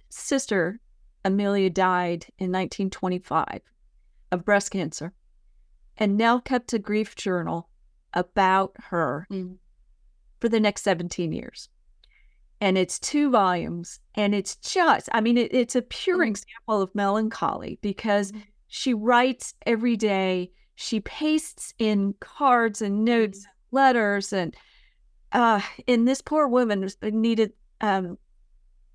[0.09, 0.79] sister,
[1.25, 3.59] Amelia, died in 1925
[4.31, 5.13] of breast cancer.
[5.97, 7.69] And Nell kept a grief journal
[8.13, 9.57] about her Mm.
[10.39, 11.69] for the next 17 years.
[12.61, 13.99] And it's two volumes.
[14.15, 16.27] And it's just, I mean, it, it's a pure Mm.
[16.29, 18.43] example of melancholy because Mhm.
[18.67, 20.51] she writes every day.
[20.75, 24.55] She pastes in cards and notes, letters, and
[25.33, 28.17] uh, and this poor woman uh, needed um,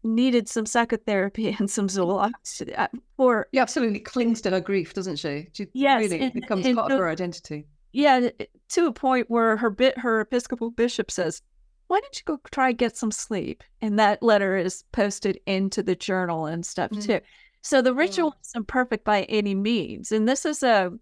[0.03, 5.16] needed some psychotherapy and some Zoloft uh, for She absolutely clings to her grief, doesn't
[5.16, 5.48] she?
[5.53, 7.66] She Yes, really and- becomes and part of her identity.
[7.92, 8.29] yeah
[8.70, 11.42] to a point where her bit her Episcopal bishop says,
[11.88, 15.96] "Why don't you go try get some sleep?" And that letter is posted into the
[15.96, 17.05] journal and stuff Mm.
[17.05, 17.20] too.
[17.62, 20.92] So the ritual isn't perfect by any means, and this is a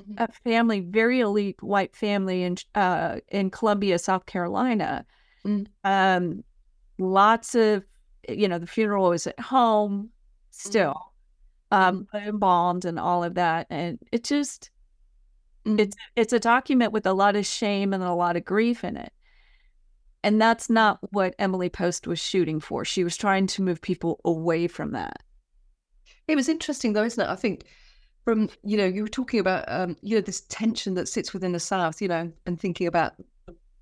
[0.00, 0.14] Mhm.
[0.18, 5.04] a family, very elite white family in uh, in Columbia, South Carolina.
[5.44, 5.66] Mm.
[5.84, 6.44] Um,
[6.98, 7.84] lots of,
[8.28, 10.10] you know, the funeral was at home
[10.50, 11.12] still,
[11.70, 14.70] um, embalmed and all of that, and it just
[15.66, 15.78] Mm.
[15.78, 18.96] it's it's a document with a lot of shame and a lot of grief in
[18.96, 19.12] it.
[20.22, 22.84] And that's not what Emily Post was shooting for.
[22.84, 25.22] She was trying to move people away from that.
[26.28, 27.28] It was interesting though, isn't it?
[27.30, 27.64] I think
[28.24, 31.52] from you know you were talking about um, you know this tension that sits within
[31.52, 33.14] the South, you know, and thinking about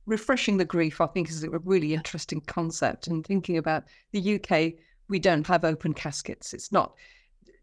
[0.06, 1.00] refreshing the grief.
[1.00, 3.06] I think is a really interesting concept.
[3.06, 4.74] And thinking about the UK,
[5.08, 6.52] we don't have open caskets.
[6.54, 6.94] It's not,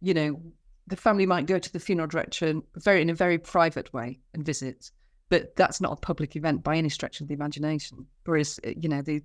[0.01, 0.41] you know,
[0.87, 4.19] the family might go to the funeral director in very in a very private way
[4.33, 4.91] and visit,
[5.29, 8.05] but that's not a public event by any stretch of the imagination.
[8.25, 9.23] Whereas, uh, you know, the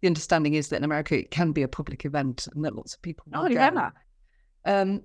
[0.00, 2.94] the understanding is that in America it can be a public event and that lots
[2.94, 3.26] of people.
[3.34, 3.90] Oh, yeah.
[4.64, 5.02] Um,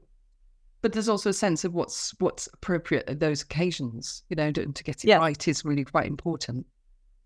[0.83, 4.23] but there's also a sense of what's what's appropriate at those occasions.
[4.29, 5.17] You know, to, to get it Yeah.
[5.17, 6.67] right is really quite important.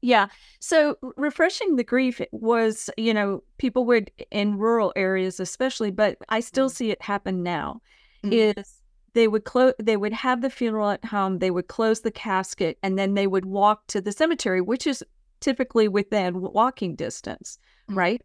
[0.01, 0.27] Yeah.
[0.59, 6.39] So refreshing the grief was, you know, people would in rural areas especially, but I
[6.39, 7.81] still see it happen now.
[8.23, 8.55] Mm.
[8.57, 8.81] Is
[9.13, 12.77] they would close they would have the funeral at home, they would close the casket
[12.83, 15.03] and then they would walk to the cemetery, which is
[15.39, 17.57] typically within walking distance,
[17.89, 17.95] Mm.
[17.95, 18.21] right?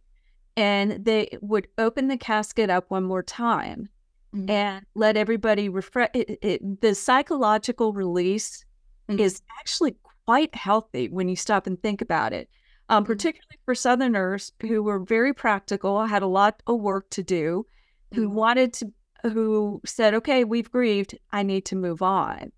[0.59, 3.89] And they would open the casket up one more time
[4.35, 4.49] Mm.
[4.51, 8.65] and let everybody refresh it, it, the psychological release
[9.09, 9.19] Mm.
[9.19, 12.49] is actually quite healthy when you stop and think about it
[12.89, 13.09] um, Mhm.
[13.09, 17.67] particularly for southerners who were very practical had a lot of work to do
[18.15, 18.33] who Mhm.
[18.33, 18.93] wanted to
[19.25, 22.53] who said okay we've grieved i need to move on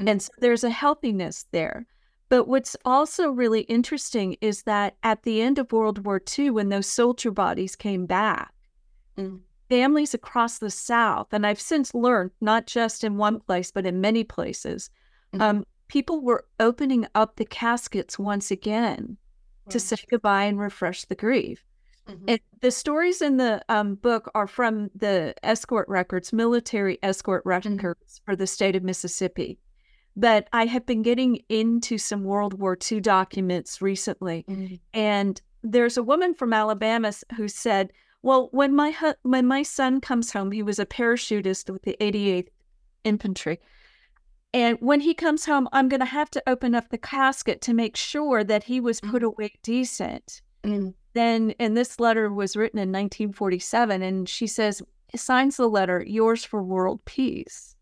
[0.00, 0.08] Mhm.
[0.10, 1.86] and so there's a healthiness there
[2.30, 6.70] but what's also really interesting is that at the end of world war ii when
[6.70, 8.52] those soldier bodies came back
[9.18, 9.40] Mm.
[9.74, 14.00] Families across the South, and I've since learned not just in one place, but in
[14.00, 14.90] many places,
[15.32, 15.40] Mhm.
[15.40, 19.16] um, people were opening up the caskets once again
[19.70, 21.64] to say goodbye and refresh the grief.
[22.08, 22.24] Mhm.
[22.26, 28.20] And the stories in the um, book are from the escort records, military escort records
[28.24, 29.58] for the state of Mississippi.
[30.16, 34.80] But I have been getting into some World War II documents recently, Mm.
[34.92, 37.92] and there's a woman from Alabama who said,
[38.22, 41.96] "Well, when my hu- when my son comes home, he was a parachutist with the
[42.00, 42.48] 88th
[43.02, 43.58] Infantry,
[44.52, 47.72] and when he comes home, I'm going to have to open up the casket to
[47.72, 50.94] make sure that he was put away decent." Mm.
[51.14, 54.82] Then, and this letter was written in 1947, and she says,
[55.16, 57.74] signs the letter, "Yours for world peace."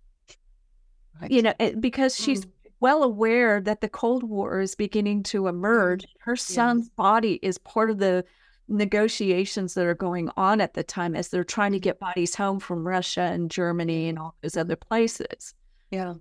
[1.21, 1.31] Right.
[1.31, 2.51] You know, it- because she's Mm.
[2.81, 6.07] well aware that the Cold War is beginning to emerge.
[6.21, 8.25] Her son's body is part of the
[8.69, 12.61] negotiations that are going on at the time as they're trying to get bodies home
[12.61, 15.55] from Russia and Germany and all those other places.
[15.91, 16.15] Yeah,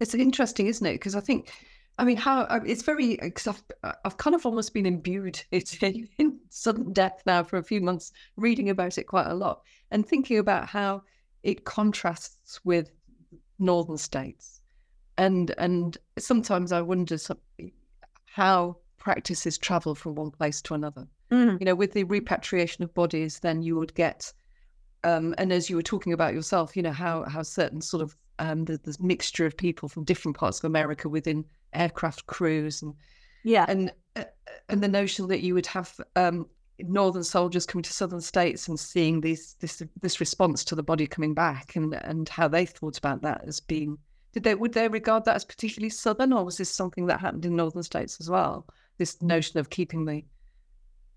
[0.00, 0.94] it's interesting, isn't it?
[0.94, 1.52] Because I think,
[1.98, 5.42] I mean, how uh, it's very because I've uh, I've kind of almost been imbued
[5.52, 9.62] in, in sudden death now for a few months, reading about it quite a lot
[9.90, 11.02] and thinking about how
[11.42, 12.90] it contrasts with
[13.58, 14.62] northern states,
[15.18, 17.18] and and sometimes I wonder
[18.24, 21.06] how practices travel from one place to another.
[21.30, 24.32] You know, with the repatriation of bodies, then you would get,
[25.04, 28.14] um, and as you were talking about yourself, you know, how how certain sort of
[28.38, 32.94] um, the, the mixture of people from different parts of America within aircraft crews, and
[33.44, 33.64] Yeah.
[33.68, 34.24] and uh,
[34.68, 36.46] and the notion that you would have um,
[36.78, 41.06] northern soldiers coming to southern states and seeing these this this response to the body
[41.06, 43.98] coming back, and and how they thought about that as being.
[44.32, 47.44] Did they would they regard that as particularly southern, or was this something that happened
[47.44, 48.66] in northern states as well?
[48.98, 50.22] This notion of keeping the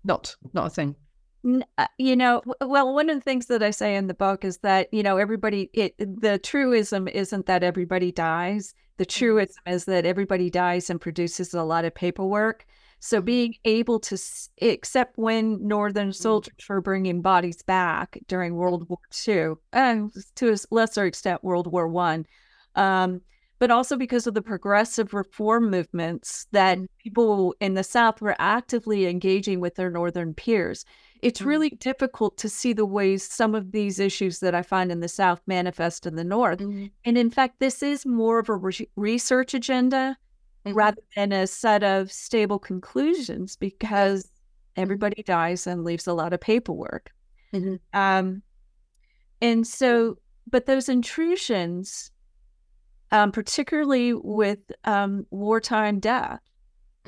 [0.04, 0.96] not not a thing.
[1.76, 4.56] Uh, you know well one of the things that i say in the book is
[4.58, 8.74] that you know everybody it the truism isn't that everybody dies.
[8.96, 12.64] The truism is that everybody dies and produces a lot of paperwork.
[13.00, 14.16] So being able to
[14.58, 18.98] except when northern soldiers were bringing bodies back during world war
[19.28, 22.24] ii and to a lesser extent world war one
[22.76, 23.20] um,
[23.64, 29.06] but also because of the progressive reform movements that people in the South were actively
[29.06, 30.84] engaging with their Northern peers.
[31.22, 31.46] It's Mhm.
[31.46, 35.08] really difficult to see the ways some of these issues that I find in the
[35.08, 36.60] South manifest in the North.
[36.60, 40.18] And in fact, this is more of a re- research agenda
[40.66, 40.74] Mhm.
[40.74, 44.30] rather than a set of stable conclusions because
[44.76, 47.12] everybody dies and leaves a lot of paperwork.
[47.54, 47.80] Mhm.
[47.94, 48.42] Um,
[49.40, 52.10] and so, but those intrusions,
[53.14, 56.40] um, particularly with um, wartime death,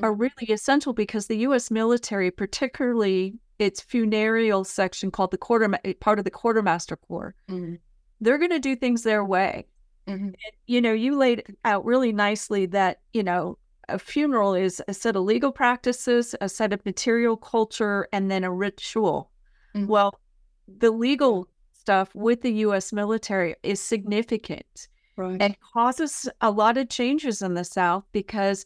[0.01, 1.69] are really essential because the U.S.
[1.69, 5.67] military, particularly its funereal section called the quarter,
[5.99, 7.79] part of the quartermaster corps, Mhm.
[8.21, 9.65] they're going to do things their way.
[10.07, 10.33] Mhm.
[10.67, 13.57] You know, you laid out really nicely that you know
[13.89, 18.43] a funeral is a set of legal practices, a set of material culture, and then
[18.43, 19.31] a ritual.
[19.75, 19.87] Mhm.
[19.87, 20.19] Well,
[20.67, 22.93] the legal stuff with the U.S.
[22.93, 24.87] military is significant
[25.17, 25.41] Right.
[25.41, 28.65] and causes a lot of changes in the South because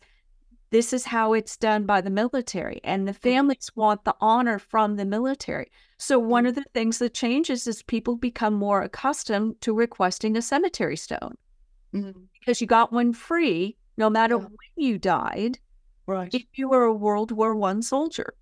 [0.70, 4.96] this is how it's done by the military, and the families want the honor from
[4.98, 5.72] the military.
[5.98, 10.42] So, one of the things that changes is people become more accustomed to requesting a
[10.42, 11.36] cemetery stone
[11.94, 12.28] Mhm.
[12.40, 14.44] because you got one free no matter Yeah.
[14.46, 15.60] when you died
[16.08, 16.34] Right.
[16.34, 18.34] if you were a World War One soldier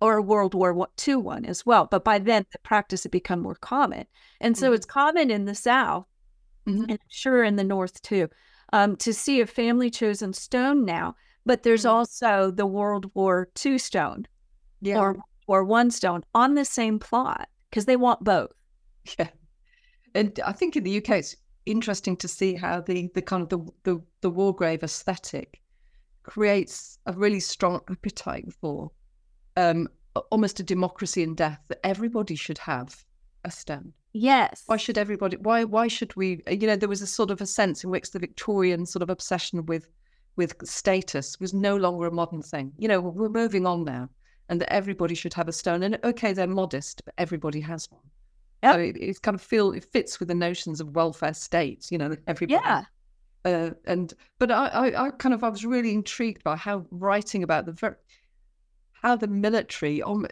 [0.00, 1.86] or a World War Two one as well.
[1.86, 4.06] But by then, the practice had become more common,
[4.40, 4.74] and so Mhm.
[4.74, 6.06] it's common in the South
[6.68, 6.90] mm-hmm.
[6.90, 8.28] and sure in the North too,
[8.72, 11.14] um, to see a family chosen stone now.
[11.46, 11.96] But there's mm-hmm.
[11.96, 14.26] also the World War II stone
[14.80, 14.98] yeah.
[14.98, 15.16] or
[15.46, 18.52] or one stone on the same plot because they want both.
[19.18, 19.28] Yeah,
[20.14, 23.48] and I think in the UK it's interesting to see how the the kind of
[23.48, 25.60] the the, the war grave aesthetic
[26.22, 28.90] creates a really strong appetite for
[29.56, 29.88] um,
[30.30, 33.04] almost a democracy in death that everybody should have
[33.48, 33.92] a stone.
[34.12, 34.62] Yes.
[34.66, 35.36] Why should everybody?
[35.36, 36.42] Why why should we?
[36.48, 39.10] You know, there was a sort of a sense in which the Victorian sort of
[39.10, 39.88] obsession with
[40.36, 42.72] with status was no longer a modern thing.
[42.78, 44.08] You know, we're moving on now,
[44.48, 45.82] and that everybody should have a stone.
[45.82, 48.02] And okay, they're modest, but everybody has one.
[48.62, 51.92] Yeah, so it, it, kind of feel it fits with the notions of welfare states.
[51.92, 52.62] You know, everybody.
[52.64, 52.84] Yeah.
[53.44, 57.42] Uh, and but I, I, I kind of I was really intrigued by how writing
[57.42, 57.94] about the very
[58.92, 60.26] how the military um,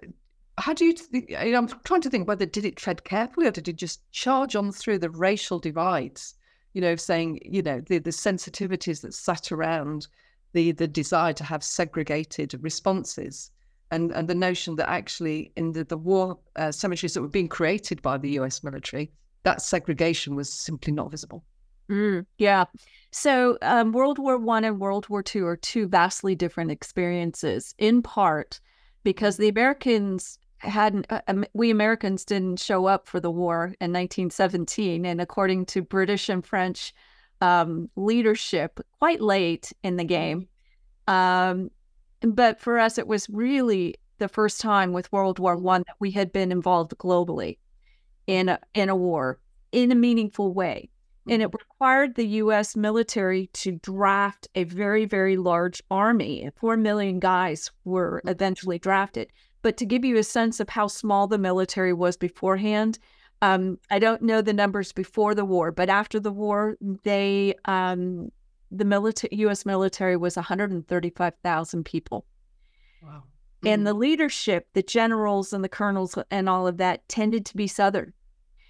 [0.59, 3.69] how do you think, I'm trying to think whether did it tread carefully or did
[3.69, 6.35] it just charge on through the racial divides?
[6.73, 10.09] You know, saying you know the the sensitivities that sat around
[10.53, 13.51] the the desire to have segregated responses,
[13.91, 17.49] and and the notion that actually in the the war uh, cemeteries that were being
[17.49, 18.63] created by the U.S.
[18.63, 19.11] military,
[19.45, 21.45] that segregation was simply not visible.
[21.91, 22.65] Mm, yeah.
[23.11, 28.03] So um, World War One and World War Two are two vastly different experiences, in
[28.03, 28.61] part
[29.03, 31.21] because the Americans hadn't uh,
[31.53, 36.45] we Americans didn't show up for the war in 1917, and according to British and
[36.45, 36.93] French
[37.41, 40.49] um, leadership, quite late in the game.
[41.07, 41.71] Um,
[42.21, 46.11] but for us, it was really the first time with World War One that we
[46.11, 47.59] had been involved globally
[48.27, 49.39] in a, in a war
[49.73, 50.89] in a meaningful way.
[51.29, 56.49] And it required the US military to draft a very, very large army.
[56.57, 59.29] Four million guys were eventually drafted.
[59.67, 63.01] But to give you a sense of how small the military was beforehand,
[63.43, 68.31] um, I don't know the numbers before the war, but after the war, they um,
[68.71, 69.67] the military U.S.
[69.67, 72.27] military was 135,000 people.
[73.03, 73.25] Wow.
[73.65, 74.03] And the mm-hmm.
[74.03, 78.13] leadership, the generals and the colonels and all of that tended to be Southern.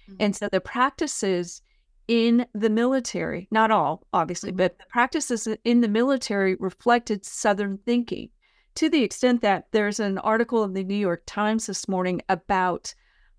[0.09, 0.15] Mm-hmm.
[0.19, 1.61] And so the practices
[2.07, 4.57] in the military, not all, obviously, mm-hmm.
[4.57, 8.29] but the practices in the military reflected Southern thinking
[8.77, 12.93] to the extent that there's an article in the New York Times this morning about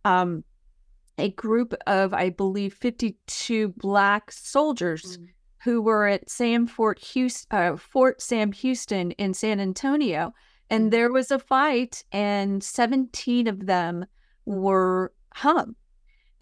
[0.05, 0.43] um,
[1.17, 5.29] a group of, I believe, 52 Black soldiers mm.
[5.63, 10.35] who were at Sam Fort, Houston, uh, Fort Sam Houston in San Antonio.
[10.71, 10.91] And mm.
[10.91, 14.07] there was a fight, and 17 of them
[14.45, 15.77] were hung,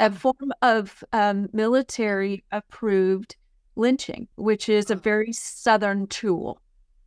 [0.00, 3.36] a form of um, military approved
[3.76, 6.62] lynching, which is a very Southern tool.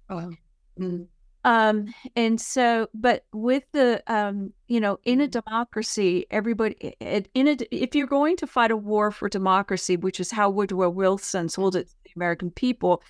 [0.08, 0.32] Oh.
[0.80, 1.08] Mm.
[1.46, 5.40] Um, and so, but with the, um, you know, in a mm-hmm.
[5.40, 6.96] democracy, everybody,
[7.34, 10.90] in a, if you're going to fight a war for democracy, which is how Woodrow
[10.90, 13.02] Wilson sold it to the American people,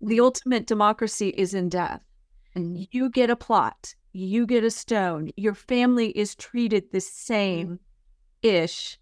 [0.00, 2.02] the ultimate democracy is in death.
[2.54, 7.80] And you get a plot, you get a stone, your family is treated the same
[8.42, 8.98] ish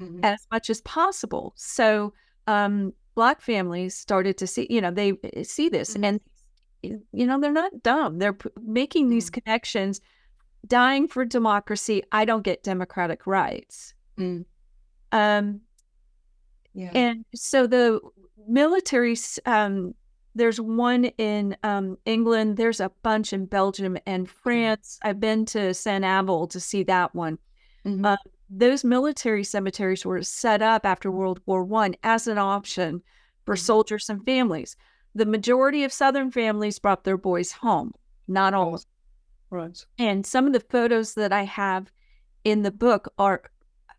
[0.00, 0.20] mm-hmm.
[0.22, 1.52] as much as possible.
[1.56, 2.12] So,
[2.46, 6.04] um, black families started to see, you know, they eh, see this mm-hmm.
[6.04, 6.20] and
[6.82, 8.18] you know, they're not dumb.
[8.18, 9.34] They're p- making these mm.
[9.34, 10.00] connections.
[10.66, 13.94] Dying for democracy, I don't get democratic rights.
[14.18, 14.44] Mm.
[15.12, 15.60] Um,
[16.74, 16.90] yeah.
[16.94, 18.00] And so the
[18.46, 19.16] military,
[19.46, 19.94] um,
[20.34, 24.30] there's one in um, England, there's a bunch in Belgium and mm.
[24.30, 24.98] France.
[25.02, 26.04] I've been to St.
[26.04, 27.38] Avold to see that one.
[27.84, 28.04] Mm-hmm.
[28.04, 28.16] Uh,
[28.50, 33.02] those military cemeteries were set up after World War One as an option
[33.46, 33.64] for mm-hmm.
[33.64, 34.76] soldiers and families.
[35.14, 37.92] The majority of Southern families brought their boys home,
[38.28, 38.80] not all.
[39.50, 39.84] Right.
[39.98, 41.90] And some of the photos that I have
[42.44, 43.42] in the book are,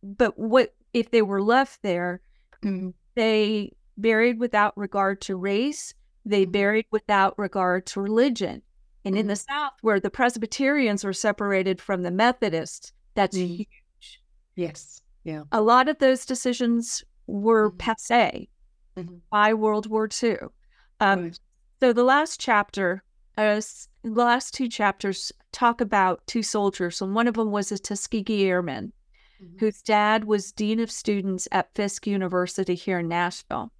[0.02, 2.22] but what if they were left there?
[2.64, 2.94] Mm.
[3.16, 5.94] They buried without regard to race.
[6.26, 6.52] They mm-hmm.
[6.52, 8.62] buried without regard to religion.
[9.04, 9.20] And mm.
[9.20, 9.54] in the mm-hmm.
[9.54, 13.58] South, where the Presbyterians were separated from the Methodists, that's mm.
[13.58, 14.22] huge.
[14.56, 15.02] Yes.
[15.24, 15.44] Yeah.
[15.52, 18.50] A lot of those decisions were passe
[18.98, 19.16] mm-hmm.
[19.30, 20.38] by World War II.
[21.02, 21.40] Um, right.
[21.82, 23.04] So the last chapter,
[23.38, 23.60] uh,
[24.04, 28.46] the last two chapters talk about two soldiers, and one of them was a Tuskegee
[28.46, 28.94] Airman,
[29.44, 29.58] mm-hmm.
[29.58, 33.72] whose dad was dean of students at Fisk University here in Nashville.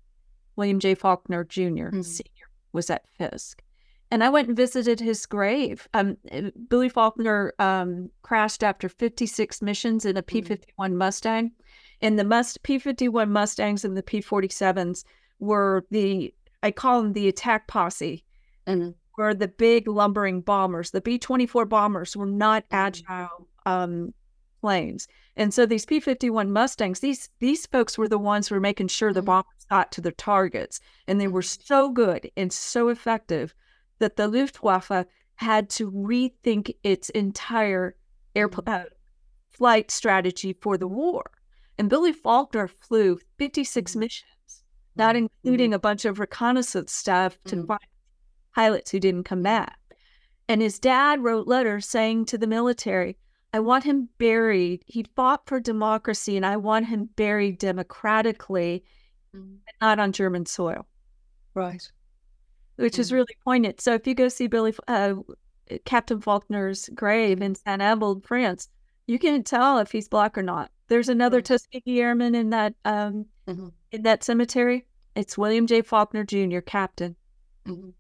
[0.56, 0.96] William J.
[0.96, 2.02] Faulkner junior mm-hmm.
[2.02, 3.64] Senior was at Fisk.
[4.10, 5.88] And I went and visited his grave.
[5.94, 10.98] Um, uh, Billy Faulkner um, crashed after 56 missions in a P 51 mm-hmm.
[10.98, 11.52] Mustang.
[12.02, 15.06] And the Must P 51 Mustangs and the P 47s
[15.40, 16.34] were the
[16.64, 18.24] I call them the attack posse,
[18.66, 20.92] and were the big lumbering bombers.
[20.92, 22.68] The B 24 bombers were not mm.
[22.72, 24.14] agile um,
[24.62, 25.08] planes.
[25.36, 29.14] And so these P-51 Mustangs, these these folks were the ones who were making sure
[29.14, 30.80] the bombers got to their targets.
[31.08, 33.54] And they were so good and so effective
[34.00, 35.06] that the Luftwaffe
[35.36, 37.96] had to rethink its entire
[38.36, 38.84] air uh,
[39.50, 41.32] flight strategy for the war.
[41.78, 44.32] And Billy Faulkner flew 56 missions,
[44.96, 47.80] not including a bunch of reconnaissance stuff to find
[48.56, 49.78] pilots who didn't come back.
[50.50, 53.18] And his dad wrote letters saying to the military,
[53.54, 54.84] I want him buried.
[54.86, 58.84] He fought for democracy, and I want him buried democratically,
[59.36, 59.60] Mm.
[59.80, 60.86] not on German soil,
[61.54, 61.90] Right.
[62.76, 63.14] which is Mm.
[63.14, 63.80] really poignant.
[63.82, 65.16] So if you go see Billy, uh,
[65.86, 68.68] Captain Faulkner's grave in Saint Avold, France,
[69.08, 70.70] you can't tell if he's black or not.
[70.88, 71.40] There's another.
[71.42, 73.72] Tuskegee Airman in that um, Mhm.
[73.92, 74.86] In that cemetery.
[75.16, 75.82] It's William J.
[75.82, 77.16] Faulkner Jr., Captain.
[77.66, 77.94] Mhm.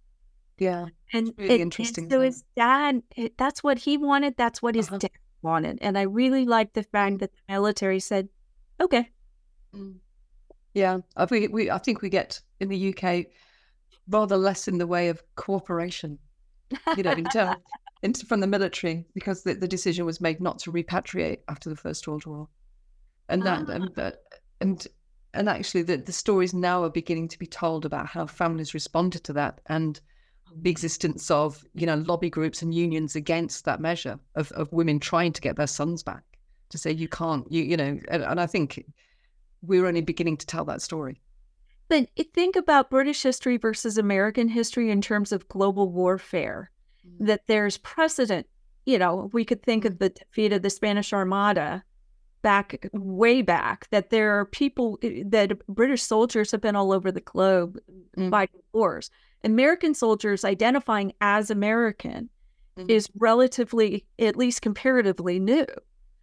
[0.58, 0.88] Yeah.
[1.14, 4.36] And, really and- interesting, And so his dad, it- that's what he wanted.
[4.38, 5.00] That's what his Uh-huh.
[5.00, 5.12] dad
[5.42, 5.80] wanted.
[5.82, 8.30] And I really like the fact that the military said,
[8.80, 9.10] okay,
[10.74, 13.26] Yeah, I think we I think we get in the UK
[14.08, 16.18] rather less in the way of cooperation,
[16.96, 17.58] you know, in terms
[18.04, 21.76] in, from the military because the, the decision was made not to repatriate after the
[21.76, 22.48] First World War,
[23.28, 24.22] and that and that
[24.62, 24.88] and
[25.34, 29.23] and actually the the stories now are beginning to be told about how families responded
[29.23, 30.01] to that and
[30.55, 30.71] the mm.
[30.71, 35.32] existence of you know lobby groups and unions against that measure of of women trying
[35.34, 36.23] to get their sons back
[36.69, 38.84] to say you can't you you know and, and I think
[39.61, 41.21] we're only beginning to tell that story.
[41.88, 46.71] But think about British history versus American history in terms of global warfare,
[47.05, 47.27] mm.
[47.27, 48.47] that there's precedent.
[48.86, 49.99] You know, we could think of mm.
[49.99, 51.84] the defeat of the Spanish Armada
[52.42, 57.12] back way back, that there are people eh, that British soldiers have been all over
[57.12, 57.78] the globe
[58.18, 58.30] Mm.
[58.30, 59.10] fighting wars.
[59.44, 62.30] American soldiers identifying as American
[62.78, 62.89] Mm.
[62.89, 65.66] is relatively, at least comparatively, new.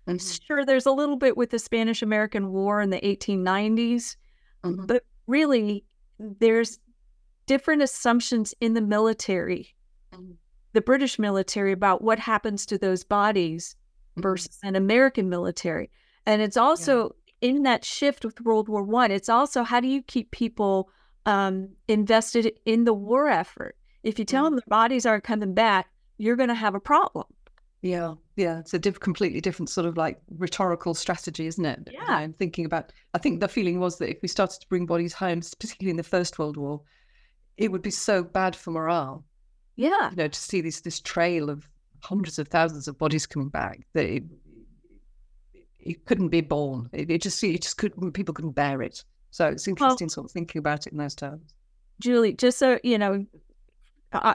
[0.09, 0.43] Mhm.
[0.47, 4.17] Sure, there's a little bit with the Spanish American War in the 1890s,
[4.65, 4.87] Mhm.
[4.87, 5.85] but really,
[6.19, 6.79] there's
[7.47, 9.75] different assumptions in the military,
[10.13, 10.37] Mhm.
[10.75, 13.77] the British military, about what happens to those bodies
[14.17, 14.23] Mhm.
[14.23, 15.91] versus an American military.
[16.29, 20.03] And it's also in that shift with World War One, it's also how do you
[20.03, 20.91] keep people
[21.25, 23.77] um, invested in the war effort?
[24.03, 27.25] If you tell them their bodies aren't coming back, you're going to have a problem.
[27.81, 31.89] Yeah, yeah, it's a diff- completely different sort of like rhetorical strategy, isn't it?
[31.93, 32.21] Yeah.
[32.21, 35.15] and thinking about, I think the feeling was that if we started to bring bodies
[35.15, 36.83] home, particularly in the First World War,
[37.57, 39.25] it would be so bad for morale.
[39.77, 40.11] Yeah.
[40.11, 41.71] You know, to see this this trail of
[42.01, 44.25] hundreds of thousands of bodies coming back that it,
[45.89, 46.89] it couldn't be borne.
[46.93, 49.05] It, it just it just couldn't people couldn't bear it.
[49.31, 51.55] So it's interesting sort of thinking about it in those terms.
[52.01, 53.27] Julie, just so you know,
[54.13, 54.35] uh,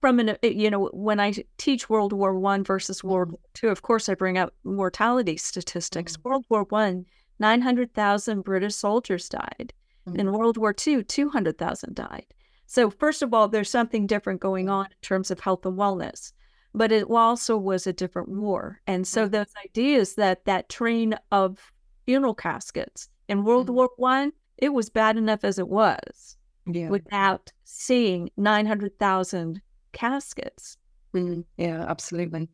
[0.00, 3.68] from an uh, you know when I teach World War One versus World War Two,
[3.68, 6.18] of course I bring up mortality statistics.
[6.24, 7.06] World War One,
[7.38, 9.72] nine hundred thousand British soldiers died.
[10.16, 12.26] In World War Two, two hundred thousand died.
[12.66, 16.32] So first of all, there's something different going on in terms of health and wellness,
[16.74, 18.80] but it also was a different war.
[18.86, 21.72] And so those ideas that that train of
[22.06, 23.74] funeral caskets in World Mhm.
[23.74, 29.60] War One, it was bad enough as it was Yeah, without seeing 900,000
[29.92, 30.76] caskets.
[31.14, 32.48] Mm, yeah, absolutely.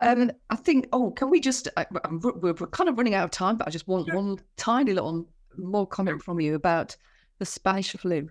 [0.00, 0.88] Um, I think.
[0.92, 1.68] Oh, can we just?
[1.76, 4.92] I, we're, we're kind of running out of time, but I just want one tiny
[4.92, 6.96] little more comment from you about
[7.38, 8.28] the Spanish flu.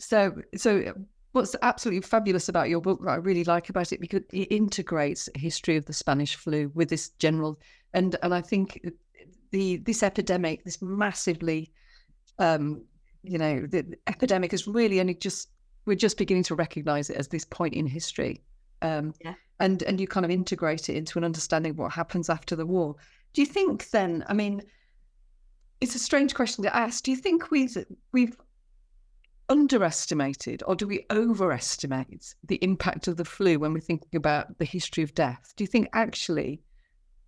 [0.00, 0.92] So, so
[1.32, 5.28] what's absolutely fabulous about your book that I really like about it because it integrates
[5.34, 7.58] history of the Spanish flu with this general
[7.94, 8.80] and and I think
[9.50, 11.70] the this epidemic, this massively,
[12.38, 12.84] um,
[13.22, 15.50] you know, the, epidemic is really only just
[15.84, 18.42] we're just beginning to recognize it as this point in history.
[18.80, 19.34] Um, Yeah.
[19.60, 22.66] and and you kind of integrate it into an understanding of what happens after the
[22.66, 22.96] war.
[23.32, 24.24] Do you think then?
[24.28, 24.62] I mean,
[25.80, 27.04] it's a strange question to ask.
[27.04, 27.76] Do you think we've
[28.12, 28.36] we've
[29.48, 34.64] underestimated or do we overestimate the impact of the flu when we're thinking about the
[34.64, 35.52] history of death?
[35.56, 36.62] Do you think actually,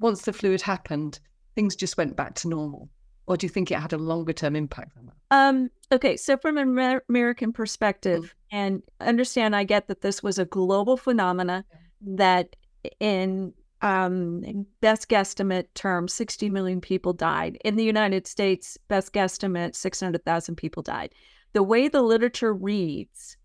[0.01, 1.21] once the flu had happened,
[1.55, 2.89] things just went back to normal,
[3.27, 5.15] or do you think it had a longer term impact than that?
[5.31, 10.45] Um, okay, so from an American perspective, and understand, I get that this was a
[10.45, 11.65] global phenomena
[12.03, 12.57] that,
[13.01, 13.53] in
[13.83, 17.59] um, best guesstimate terms, 60 million people died.
[17.65, 21.15] In the United States, best guesstimate, 600,000 people died.
[21.55, 23.37] The way the literature reads,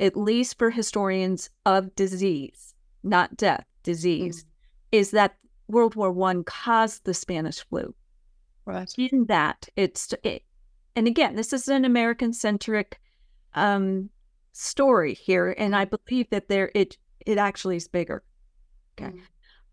[0.00, 4.44] at least for historians of disease, not death, disease,
[4.90, 5.36] is that
[5.68, 7.94] World War One caused the Spanish flu.
[8.64, 8.92] Right.
[8.96, 10.42] In that, it's it,
[10.96, 12.98] and again, this is an American centric
[13.54, 14.10] um,
[14.52, 16.96] story here, and I believe that there it
[17.26, 18.24] it actually is bigger.
[18.98, 19.12] Okay,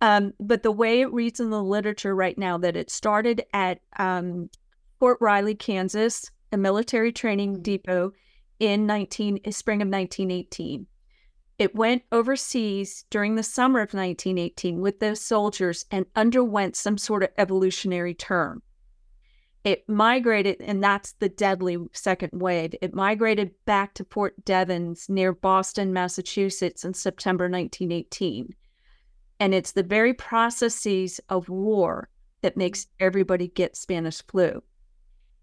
[0.02, 3.80] Um, but the way it reads in the literature right now, that it started at
[3.98, 4.50] um,
[5.00, 7.64] Fort Riley, Kansas, a military training mm.
[7.64, 8.14] depot
[8.60, 10.88] in 19 spring of 1918.
[11.60, 17.24] It went overseas during the summer of 1918 with those soldiers and underwent some sort
[17.24, 18.64] of evolutionary term.
[19.66, 22.76] It migrated, and that's the deadly second wave.
[22.82, 28.56] It migrated back to Fort Devens near Boston, Massachusetts in September 1918.
[29.40, 32.10] And it's the very processes of war
[32.42, 32.90] that makes mm.
[33.02, 34.62] everybody get Spanish flu.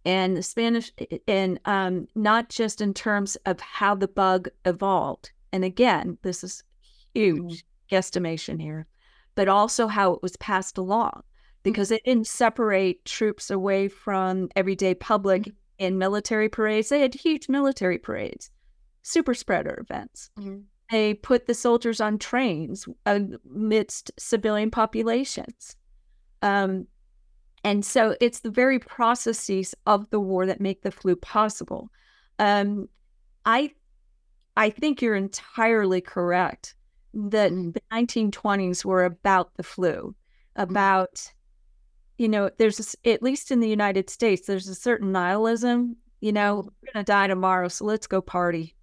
[0.05, 0.91] And the Spanish,
[1.29, 6.65] and um, not just in terms of how the bug evolved, and again, this is
[7.15, 7.95] huge mm-hmm.
[7.95, 8.87] guesstimation here,
[9.35, 11.23] but also how it was passed along mm.
[11.63, 15.57] because it didn't separate troops away from everyday public mm-hmm.
[15.79, 16.89] in military parades.
[16.89, 18.51] They had huge military parades,
[19.03, 20.31] super spreader events.
[20.39, 20.61] Mm-hmm.
[20.91, 25.77] They put the soldiers on trains amidst civilian populations.
[26.43, 26.87] Um,
[27.65, 31.91] and so it's the very processes of the war that make the flu possible.
[32.39, 32.89] Um,
[33.45, 33.73] I
[34.57, 36.75] I think you're entirely correct
[37.15, 37.73] that mm.
[37.73, 40.15] the 1920s were about the flu,
[40.57, 40.63] mm.
[40.63, 41.33] about,
[42.19, 46.63] you know, there's, at least in the United States, there's a certain nihilism, you know,
[46.63, 46.65] mm.
[46.65, 48.75] we're going to die tomorrow, so let's go party.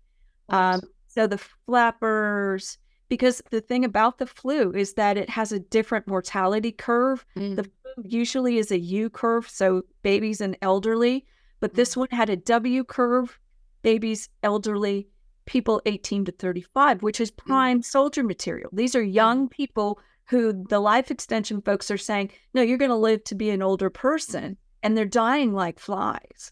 [0.49, 2.77] Um, so the flappers,
[3.07, 7.25] because the thing about the flu is that it has a different mortality curve.
[7.35, 7.55] Mm.
[7.55, 7.69] The
[8.05, 11.25] usually is a U curve, so babies and elderly,
[11.59, 13.39] but this one had a W curve,
[13.81, 15.07] babies, elderly,
[15.45, 17.37] people 18 to 35, which is mm.
[17.37, 18.69] prime soldier material.
[18.73, 19.51] These are young mm.
[19.51, 23.49] people who the life extension folks are saying, no, you're going to live to be
[23.49, 26.51] an older person, and they're dying like flies.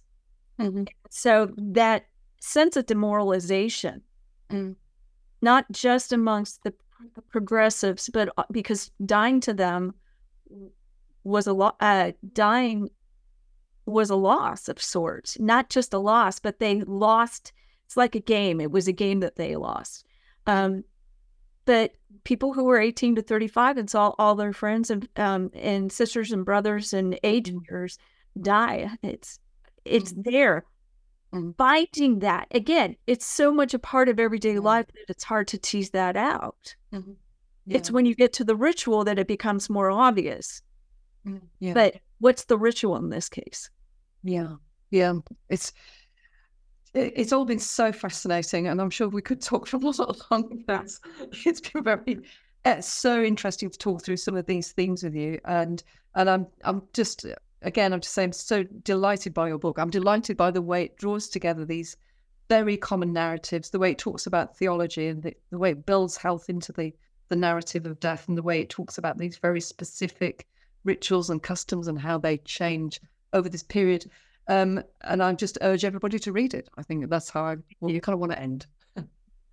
[0.60, 0.86] Mm-hmm.
[1.10, 2.08] So that
[2.42, 4.02] sense of demoralization,
[4.50, 4.76] mm.
[5.42, 6.74] not just amongst the
[7.30, 9.94] progressives, but uh, because dying to them
[11.28, 12.90] was a lot, uh, dying
[13.86, 17.54] was a loss of sorts, not just a loss, but they lost
[17.88, 18.60] it's like a game.
[18.60, 20.06] It was a game that they lost.
[20.46, 20.84] Um,
[21.64, 21.94] but
[22.26, 26.34] people who were 18 to 35 and saw all their friends and um, and sisters
[26.34, 27.60] and brothers and age mm-hmm.
[27.70, 27.98] years
[28.42, 28.90] die.
[29.04, 29.40] It's
[29.86, 30.30] it's mm-hmm.
[30.30, 30.66] there.
[31.32, 34.66] And finding that again, it's so much a part of everyday mm-hmm.
[34.66, 36.76] life that it's hard to tease that out.
[36.94, 37.14] Mm-hmm.
[37.68, 37.78] Yeah.
[37.78, 40.62] It's when you get to the ritual that it becomes more obvious.
[41.28, 41.74] Mm, yeah.
[41.74, 43.70] But what's the ritual in this case?
[44.24, 44.56] Yeah.
[44.90, 45.14] Yeah.
[45.50, 45.74] It's
[46.94, 50.84] it's all been so fascinating, and I'm sure we could talk for a lot longer.
[51.46, 52.20] It's been very,
[52.66, 55.84] it's so interesting to talk through some of these themes with you, and
[56.16, 57.26] and I'm I'm just
[57.62, 59.78] again I'm just saying I'm so delighted by your book.
[59.78, 61.98] I'm delighted by the way it draws together these
[62.50, 66.18] very common narratives, the way it talks about theology, and the, the way it builds
[66.18, 66.94] health into the
[67.30, 70.48] the narrative of death, and the way it talks about these very specific
[70.88, 73.00] rituals and customs and how they change
[73.34, 74.10] over this period.
[74.48, 76.70] Um, and I just urge everybody to read it.
[76.78, 78.66] I think that's how I well, you kind of want to end.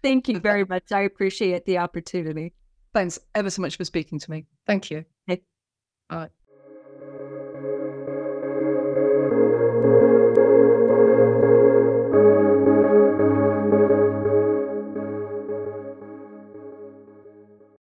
[0.02, 0.92] Thank you very much.
[0.92, 2.52] I appreciate the opportunity.
[2.94, 4.46] Thanks ever so much for speaking to me.
[4.66, 5.04] Thank you.
[5.26, 5.42] Hey.
[6.10, 6.30] All right.